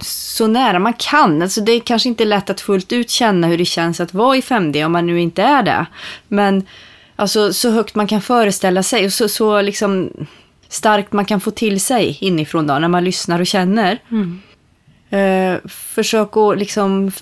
[0.00, 1.42] så nära man kan.
[1.42, 4.36] Alltså det är kanske inte lätt att fullt ut känna hur det känns att vara
[4.36, 5.86] i 5D om man nu inte är det.
[6.28, 6.66] Men
[7.16, 10.10] alltså så högt man kan föreställa sig och så, så liksom
[10.68, 13.98] starkt man kan få till sig inifrån då när man lyssnar och känner.
[15.10, 17.12] Eh, försök att liksom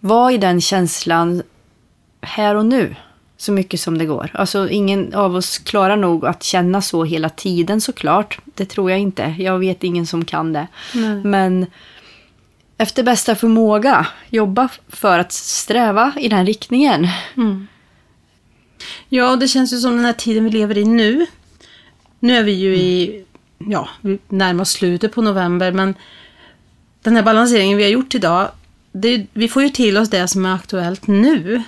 [0.00, 1.42] vara i den känslan
[2.20, 2.96] här och nu.
[3.36, 4.30] Så mycket som det går.
[4.34, 8.38] Alltså ingen av oss klarar nog att känna så hela tiden såklart.
[8.44, 9.34] Det tror jag inte.
[9.38, 10.66] Jag vet ingen som kan det.
[10.94, 11.24] Nej.
[11.24, 11.66] Men
[12.78, 17.08] efter bästa förmåga jobba för att sträva i den riktningen.
[19.08, 21.26] Ja, och det känns ju som den här tiden vi lever i nu.
[22.20, 23.24] Nu är vi ju i,
[23.58, 23.88] ja,
[24.60, 25.94] oss slutet på november, men
[27.02, 28.48] den här balanseringen vi har gjort idag,
[28.92, 31.62] det, vi får ju till oss det som är aktuellt nu.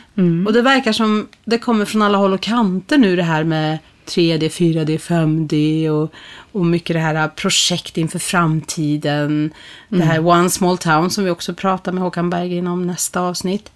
[0.47, 3.79] Och det verkar som det kommer från alla håll och kanter nu det här med
[4.07, 6.13] 3D, 4D, 5D och,
[6.53, 9.51] och mycket det här projekt inför framtiden.
[9.89, 13.71] Det här One Small Town som vi också pratar med Håkan Berggren om nästa avsnitt.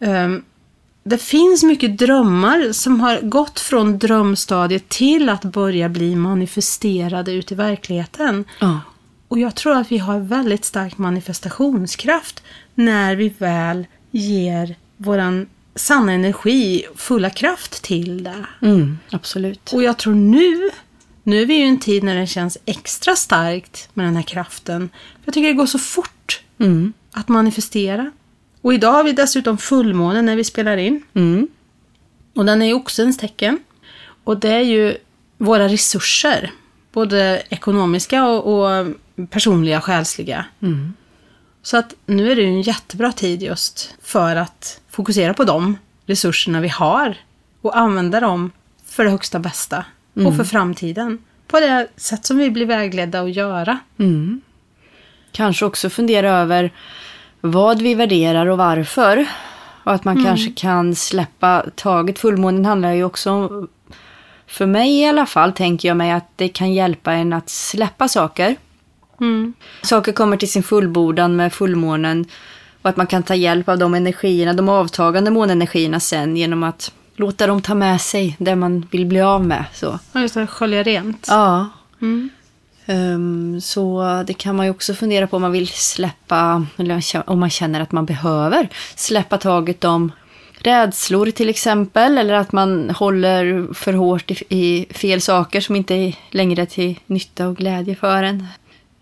[0.00, 0.42] Ehm,
[1.04, 7.52] det finns mycket drömmar som har gått från drömstadiet till att börja bli manifesterade ut
[7.52, 8.44] i verkligheten.
[8.60, 8.80] Ja.
[9.28, 12.42] Och jag tror att vi har väldigt stark manifestationskraft
[12.74, 18.46] när vi väl ger våran sanna energi fulla kraft till det.
[18.62, 19.72] Mm, absolut.
[19.72, 20.70] Och jag tror nu,
[21.22, 24.22] nu är vi ju i en tid när det känns extra starkt med den här
[24.22, 24.90] kraften.
[25.24, 26.92] Jag tycker det går så fort Mm.
[27.12, 28.10] att manifestera.
[28.60, 31.02] Och idag har vi dessutom fullmåne när vi spelar in.
[31.14, 31.48] Mm.
[32.34, 33.58] Och den är ju oxens tecken.
[34.24, 34.96] Och det är ju
[35.38, 36.52] våra resurser.
[36.92, 38.86] Både ekonomiska och, och
[39.30, 40.44] personliga, själsliga.
[41.62, 45.76] Så att nu är det ju en jättebra tid just för att fokusera på de
[46.06, 47.16] resurserna vi har.
[47.62, 48.50] Och använda dem
[48.86, 49.84] för det högsta bästa.
[50.26, 51.18] Och för framtiden.
[51.46, 53.78] På det sätt som vi blir vägledda att göra.
[53.98, 54.40] Mm.
[55.32, 56.72] Kanske också fundera över
[57.40, 59.26] vad vi värderar och varför.
[59.84, 62.18] Och att man kanske kan släppa taget.
[62.18, 63.68] Fullmånen handlar ju också om
[64.46, 68.08] för mig i alla fall tänker jag mig att det kan hjälpa en att släppa
[68.08, 68.56] saker.
[69.20, 69.54] Mm.
[69.82, 72.26] Saker kommer till sin fullbordan med fullmånen
[72.82, 76.92] och att man kan ta hjälp av de energierna, de avtagande månenergierna sen genom att
[77.16, 79.64] låta dem ta med sig det man vill bli av med.
[79.74, 79.98] Så.
[80.12, 80.46] Ja, just det.
[80.46, 81.26] Skölja rent.
[81.28, 81.68] Ja.
[82.02, 82.30] Mm.
[82.86, 87.40] Ehm, så det kan man ju också fundera på om man vill släppa, eller om
[87.40, 90.12] man känner att man behöver släppa taget om
[90.58, 96.12] rädslor till exempel, eller att man håller för hårt i, i fel saker som inte
[96.30, 98.46] längre är till nytta och glädje för en.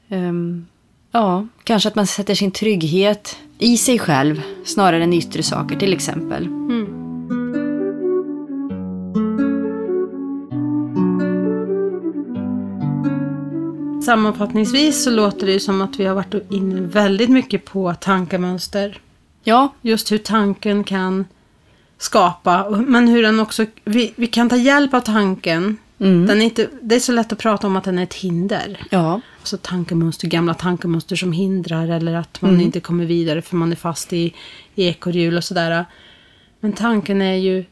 [0.09, 0.67] Ehm,
[1.13, 5.93] ja, kanske att man sätter sin trygghet i sig själv snarare än yttre saker till
[5.93, 6.47] exempel.
[6.47, 6.97] Mm.
[14.05, 19.01] Sammanfattningsvis så låter det ju som att vi har varit inne väldigt mycket på tankemönster.
[19.45, 21.25] Ja, Just hur tanken kan
[21.99, 23.67] skapa, men hur den också...
[23.85, 25.79] Vi, vi kan ta hjälp av tanken.
[25.99, 26.27] Mm.
[26.27, 28.87] Den är inte, det är så lätt att prata om att den är ett hinder.
[28.91, 33.73] ja, Alltså tankemönster, gamla tankemönster som hindrar eller att man inte kommer vidare för man
[33.73, 34.35] är fast i,
[34.75, 35.85] i ekorrhjul och sådär.
[36.61, 37.65] Men tanken är ju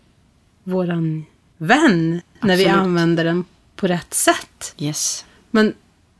[0.64, 1.24] våran
[1.56, 2.82] vän när vi Absolut.
[2.82, 3.44] använder den
[3.76, 4.74] på rätt sätt.
[4.78, 5.24] yes.
[5.50, 5.74] Men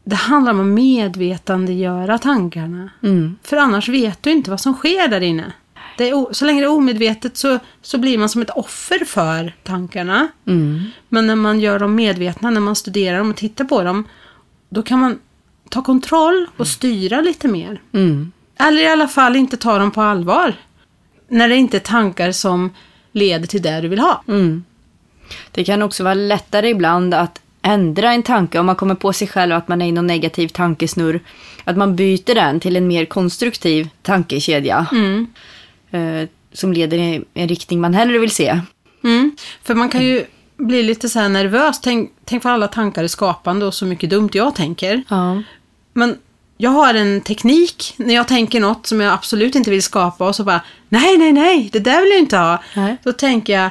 [0.05, 2.91] det handlar om att medvetandegöra tankarna.
[3.03, 3.37] Mm.
[3.43, 5.53] För annars vet du inte vad som sker där inne.
[5.99, 9.57] Det är, så länge det är omedvetet så, så blir man som ett offer för
[9.63, 10.29] tankarna.
[10.47, 10.85] Mm.
[11.09, 14.09] Men när man gör dem medvetna, när man studerar dem och tittar på dem,
[14.69, 15.19] då kan man
[15.75, 17.81] ta kontroll och styra lite mer.
[17.93, 18.33] Mm.
[18.59, 20.55] Eller i alla fall inte ta dem på allvar.
[21.29, 22.75] När det inte är tankar som
[23.13, 24.23] leder till det du vill ha.
[24.29, 24.65] Mm.
[25.51, 29.29] Det kan också vara lättare ibland att ändra en tanke om man kommer på sig
[29.29, 31.21] själv att man är i någon negativ tankesnurr.
[31.65, 34.87] Att man byter den till en mer konstruktiv tankekedja.
[34.93, 35.27] Mm.
[35.91, 38.61] Eh, som leder i en riktning man hellre vill se.
[39.05, 39.37] Mm.
[39.63, 40.25] För man kan ju
[40.57, 41.81] bli lite så nervös.
[41.81, 45.03] Tänk, tänk på alla tankar är skapande och så mycket dumt jag tänker.
[45.09, 45.43] Ja.
[45.95, 46.19] Men
[46.57, 50.37] jag har en teknik när jag tänker något som jag absolut inte vill skapa och
[50.37, 52.63] så bara nej, nej, nej, det där vill jag inte ha.
[52.77, 52.97] Nej.
[53.03, 53.71] Då tänker jag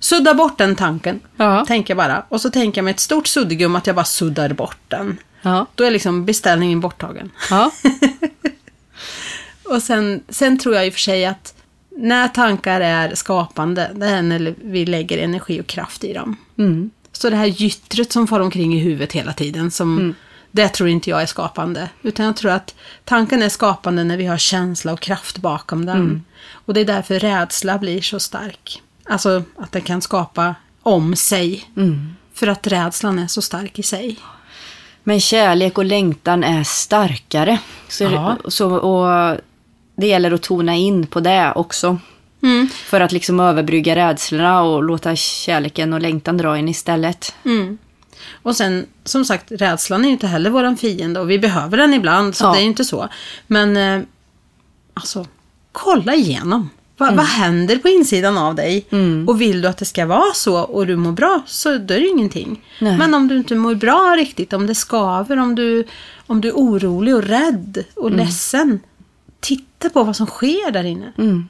[0.00, 1.20] sudda bort den tanken.
[1.36, 1.64] Ja.
[1.64, 2.24] Tänker jag bara.
[2.28, 5.18] Och så tänker jag med ett stort suddgum att jag bara suddar bort den.
[5.42, 5.66] Ja.
[5.74, 7.30] Då är liksom beställningen borttagen.
[7.50, 7.70] Ja.
[9.64, 11.54] Och sen, sen tror jag i och för sig att
[11.96, 16.36] när tankar är skapande, det är när vi lägger energi och kraft i dem.
[16.58, 16.90] Mm.
[17.12, 20.14] Så det här gyttret som far omkring i huvudet hela tiden, som,
[20.56, 21.88] det tror inte jag är skapande.
[22.02, 26.24] Utan jag tror att tanken är skapande när vi har känsla och kraft bakom den.
[26.52, 28.82] Och det är därför rädsla blir så stark.
[29.08, 31.70] Alltså att den kan skapa om sig.
[32.34, 34.16] För att rädslan är så stark i sig.
[35.04, 37.58] Men kärlek och längtan är starkare.
[37.88, 38.36] Så, Ja.
[38.48, 39.36] så, och
[39.96, 41.98] det gäller att tona in på det också.
[42.42, 42.68] Mm.
[42.68, 47.34] För att liksom överbrygga rädslorna och låta kärleken och längtan dra in istället.
[47.44, 47.78] Mm.
[48.46, 51.94] Och sen, som sagt, rädslan är ju inte heller våran fiende och vi behöver den
[51.94, 52.52] ibland, så Ja.
[52.52, 53.08] det är ju inte så.
[53.46, 54.02] Men, eh,
[54.94, 55.26] alltså,
[55.72, 56.70] kolla igenom.
[56.96, 58.86] Va, Vad händer på insidan av dig?
[59.26, 62.00] Och vill du att det ska vara så och du mår bra, så då är
[62.00, 62.62] det ingenting.
[62.80, 62.98] Nej.
[62.98, 65.84] Men om du inte mår bra riktigt, om det skaver, om du,
[66.26, 68.80] om du är orolig och rädd och ledsen.
[69.40, 71.12] Titta på vad som sker där inne.
[71.18, 71.48] Mm.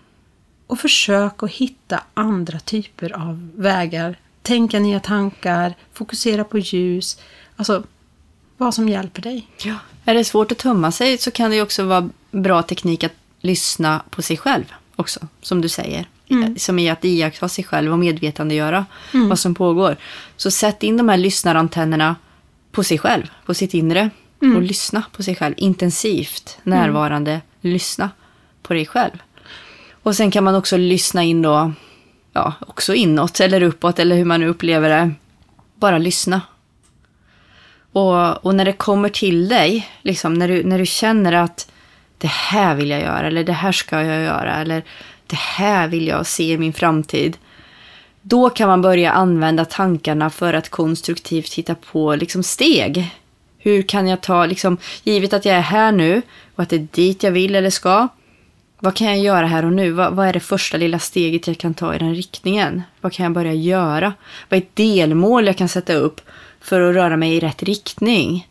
[0.66, 4.16] Och försök att hitta andra typer av vägar.
[4.46, 7.20] Tänka nya tankar, fokusera på ljus.
[7.56, 7.82] Alltså,
[8.56, 9.48] vad som hjälper dig.
[9.62, 9.74] Ja.
[10.04, 13.12] Är det svårt att tumma sig så kan det ju också vara bra teknik att
[13.40, 14.64] lyssna på sig själv
[14.96, 16.08] också, som du säger.
[16.56, 19.96] Som är att iaktta sig själv och medvetandegöra vad som pågår.
[20.36, 22.16] Så sätt in de här lyssnarantennerna
[22.72, 24.10] på sig själv, på sitt inre.
[24.56, 27.40] Och lyssna på sig själv intensivt, närvarande.
[27.60, 28.10] Lyssna
[28.62, 29.22] på dig själv.
[30.02, 31.72] Och sen kan man också lyssna in då,
[32.36, 35.10] ja, också inåt eller uppåt eller hur man nu upplever det.
[35.74, 36.40] Bara lyssna.
[37.92, 41.70] Och, och när det kommer till dig, liksom, när, du, när du känner att
[42.18, 44.82] det här vill jag göra, eller det här ska jag göra, eller
[45.26, 47.36] det här vill jag se i min framtid.
[48.22, 53.10] Då kan man börja använda tankarna för att konstruktivt hitta på liksom, steg.
[53.58, 56.22] Hur kan jag ta, liksom, givet att jag är här nu
[56.54, 58.08] och att det är dit jag vill eller ska.
[58.86, 59.90] Vad kan jag göra här och nu?
[59.90, 62.82] Vad, vad är det första lilla steget jag kan ta i den riktningen?
[63.00, 64.12] Vad kan jag börja göra?
[64.48, 66.20] Vad är ett delmål jag kan sätta upp
[66.60, 68.48] för att röra mig i rätt riktning?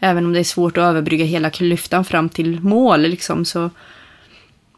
[0.00, 3.00] Även om det är svårt att överbrygga hela klyftan fram till mål.
[3.00, 3.70] Liksom, så,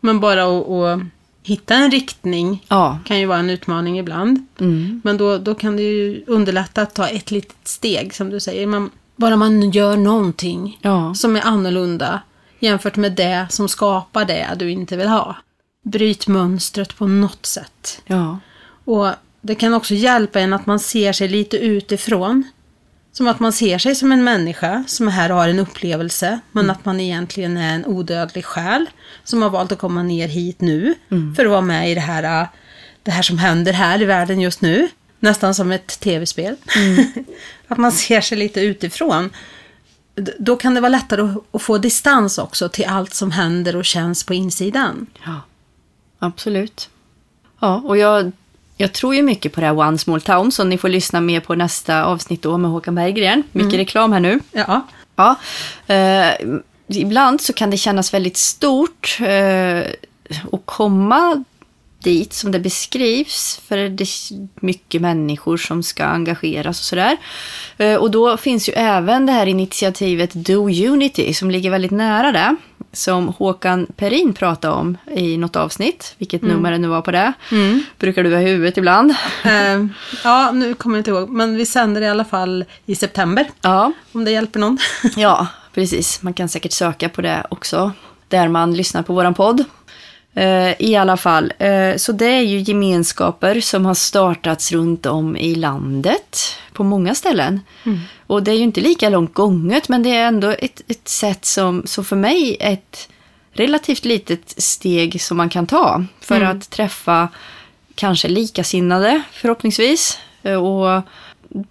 [0.01, 1.01] Men bara att, att
[1.43, 2.99] hitta en riktning ja.
[3.05, 4.47] kan ju vara en utmaning ibland.
[4.61, 5.01] Mm.
[5.05, 8.67] Men då, då kan det ju underlätta att ta ett litet steg, som du säger.
[8.67, 11.15] Man, bara man gör någonting Ja.
[11.15, 12.21] som är annorlunda
[12.59, 15.37] jämfört med det som skapar det du inte vill ha.
[15.83, 18.03] Bryt mönstret på något sätt.
[18.07, 18.39] Ja.
[18.85, 19.09] Och
[19.41, 22.45] det kan också hjälpa en att man ser sig lite utifrån.
[23.13, 26.41] Som att man ser sig som en människa som är här och har en upplevelse.
[26.53, 28.87] Men att man egentligen är en odödlig själ.
[29.25, 30.95] Som har valt att komma ner hit nu.
[31.37, 32.49] För att vara med i det här, äh,
[33.03, 34.89] det här som händer här i världen just nu.
[35.21, 36.57] Nästan som ett tv-spel.
[37.69, 39.31] att man ser sig lite utifrån.
[40.39, 44.25] Då kan det vara lättare att- få distans också till allt som händer och känns
[44.25, 45.07] på insidan.
[45.25, 45.41] Ja,
[46.19, 46.89] absolut.
[47.61, 48.33] Ja, och jag,
[48.77, 51.41] jag tror ju mycket på det här One Small Town som ni får lyssna mer
[51.41, 53.43] på nästa avsnitt då med Håkan Berggren.
[53.53, 54.41] Mycket reklam här nu.
[54.53, 54.87] Ja,
[55.17, 55.35] Ja,
[55.87, 56.31] eh,
[56.89, 59.79] ibland så kan det kännas väldigt stort eh,
[60.53, 61.45] att komma
[61.99, 63.61] dit som det beskrivs.
[63.69, 64.09] För det är
[64.65, 67.17] mycket människor som ska engageras och sådär.
[67.79, 72.33] Eh, och då finns ju även det här initiativet Do Unity som ligger väldigt nära
[72.33, 72.57] det.
[72.93, 76.15] Som Håkan Perin pratade om i något avsnitt.
[76.19, 77.33] Vilket nummer det nu var på det.
[77.99, 79.15] Brukar du ha huvudet ibland.
[79.45, 79.87] Eh,
[80.25, 81.29] ja, nu kommer jag inte ihåg.
[81.29, 83.47] Men vi sänder i alla fall i september.
[83.61, 84.79] Ja, Om det hjälper någon.
[85.17, 86.23] Ja, precis.
[86.23, 87.93] Man kan säkert söka på det också,
[88.29, 89.65] där man lyssnar på våran podd.
[90.37, 95.37] Eh, I alla fall, eh, så det är ju gemenskaper som har startats runt om
[95.37, 96.39] i landet
[96.72, 97.61] på många ställen.
[98.26, 101.45] Och det är ju inte lika långt gånget, men det är ändå ett, ett sätt
[101.45, 103.09] som, som för mig är ett
[103.53, 107.28] relativt litet steg som man kan ta för att träffa
[107.95, 110.18] kanske likasinnade förhoppningsvis.
[110.43, 111.03] eh, Och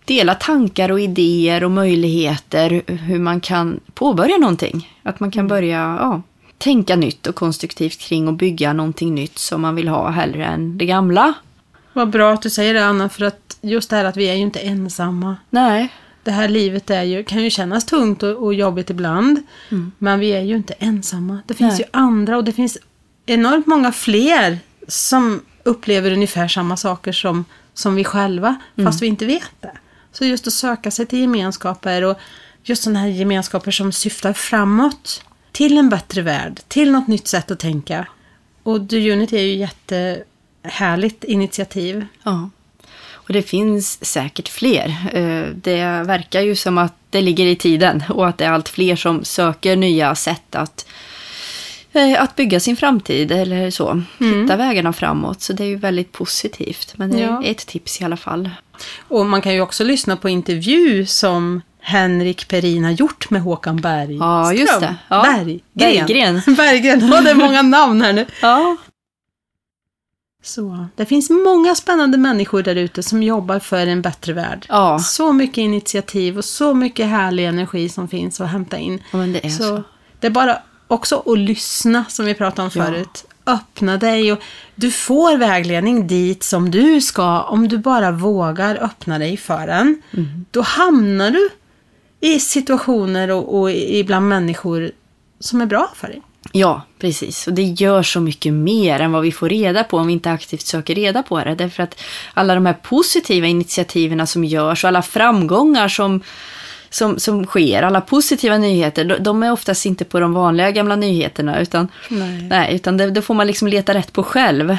[0.05, 4.91] dela tankar och idéer och möjligheter hur man kan påbörja någonting.
[5.03, 6.21] Att man kan börja ja,
[6.57, 10.77] tänka nytt och konstruktivt kring och bygga någonting nytt som man vill ha hellre än
[10.77, 11.33] det gamla.
[11.93, 14.33] Vad bra att du säger det Anna, för att just det här att vi är
[14.33, 15.37] ju inte ensamma.
[15.49, 15.93] Nej,
[16.23, 19.43] Det här livet är ju, kan ju kännas tungt och, och jobbigt ibland.
[19.97, 21.39] Men vi är ju inte ensamma.
[21.47, 21.81] Det finns Nej.
[21.81, 22.77] ju andra och det finns
[23.25, 29.25] enormt många fler som upplever ungefär samma saker som, som vi själva, fast vi inte
[29.25, 29.71] vet det.
[30.11, 32.17] Så just att söka sig till gemenskaper och
[32.63, 35.23] just sådana här gemenskaper som syftar framåt.
[35.55, 38.07] Till en bättre värld, till något nytt sätt att tänka.
[38.63, 42.05] Och The Unity är ju jättehärligt initiativ.
[42.23, 42.49] Ja.
[43.11, 44.87] Och det finns säkert fler.
[45.13, 48.69] Eh, Det verkar ju som att det ligger i tiden och att det är allt
[48.69, 50.85] fler som söker nya sätt att,
[51.93, 54.01] eh, att bygga sin framtid eller så.
[54.19, 55.41] Hitta vägarna framåt.
[55.41, 56.93] Så det är ju väldigt positivt.
[56.97, 57.43] Men det är Ja.
[57.43, 58.49] ett tips i alla fall.
[59.07, 63.75] Och man kan ju också lyssna på intervju som Henrik Perin har gjort med Håkan
[63.77, 64.17] Bergström.
[64.17, 64.95] Ja, just det.
[65.07, 65.21] Ja.
[65.23, 65.61] Berggren.
[65.73, 66.41] Berggren.
[66.55, 67.07] Berggren.
[67.11, 68.25] Ja, det är många namn här nu.
[68.41, 68.77] Ja.
[70.43, 74.65] Så, det finns många spännande människor där ute som jobbar för en bättre värld.
[74.69, 74.99] Ja.
[74.99, 79.03] Så mycket initiativ och så mycket härlig energi som finns att hämta in.
[79.11, 79.83] Ja, men det är så.
[80.19, 80.57] Det är bara
[80.87, 82.85] också att lyssna, som vi pratade om Ja.
[82.85, 83.25] förut.
[83.45, 84.39] Öppna dig och
[84.75, 90.01] du får vägledning dit som du ska om du bara vågar öppna dig för den.
[90.13, 90.45] Mm.
[90.51, 91.49] Då hamnar du
[92.19, 94.91] i situationer och, och ibland människor
[95.39, 96.21] som är bra för dig.
[96.51, 97.47] Ja, precis.
[97.47, 100.31] Och det gör så mycket mer än vad vi får reda på om vi inte
[100.31, 101.55] aktivt söker reda på det.
[101.55, 102.01] Därför att
[102.33, 106.21] alla de här positiva initiativen som görs och alla framgångar som,
[106.89, 111.59] som, som sker, alla positiva nyheter, de, är oftast inte på de vanliga gamla nyheterna.
[111.61, 112.47] Utan, Nej.
[112.49, 114.77] nej, utan det, det får man liksom leta rätt på själv.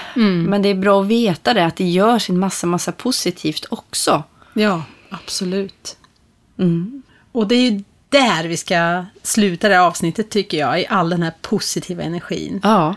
[0.48, 4.22] Men det är bra att veta det, att det görs en massa, massa positivt också.
[4.54, 5.96] Ja, absolut.
[6.58, 7.02] Mm.
[7.36, 11.10] Och det är ju där vi ska sluta det här avsnittet tycker jag, i all
[11.10, 12.60] den här positiva energin.
[12.62, 12.94] Ja,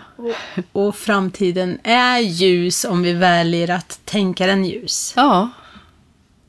[0.72, 5.14] Och framtiden är ljus om vi väljer att tänka den ljus.
[5.16, 5.50] ja,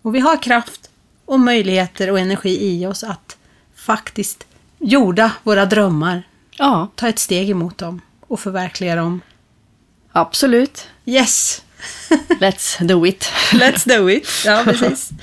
[0.02, 0.90] Och vi har kraft
[1.24, 3.36] och möjligheter och energi i oss att
[3.76, 4.46] faktiskt
[4.78, 6.22] jorda våra drömmar.
[6.56, 9.20] ja, Ta ett steg emot dem och förverkliga dem.
[10.12, 10.86] absolut.
[11.04, 11.62] Yes!
[12.40, 13.32] Let's do it.
[13.52, 14.28] Let's do it!
[14.44, 15.10] Ja, precis.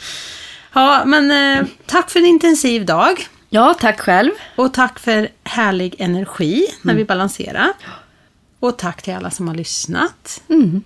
[0.78, 3.28] Ja, men eh, tack för en intensiv dag.
[3.50, 4.32] Ja, tack själv.
[4.56, 7.74] Och tack för härlig energi när vi balanserar.
[8.60, 10.42] Och tack till alla som har lyssnat.
[10.50, 10.84] Mm.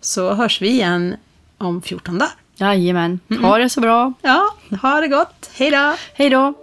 [0.00, 1.16] Så hörs vi igen
[1.58, 2.32] om 14 dagar.
[2.56, 3.20] Jajamän.
[3.40, 4.12] Ha det så bra.
[4.22, 5.50] Ja, ha det gott.
[5.54, 5.94] Hej då!
[6.14, 6.54] Hej då!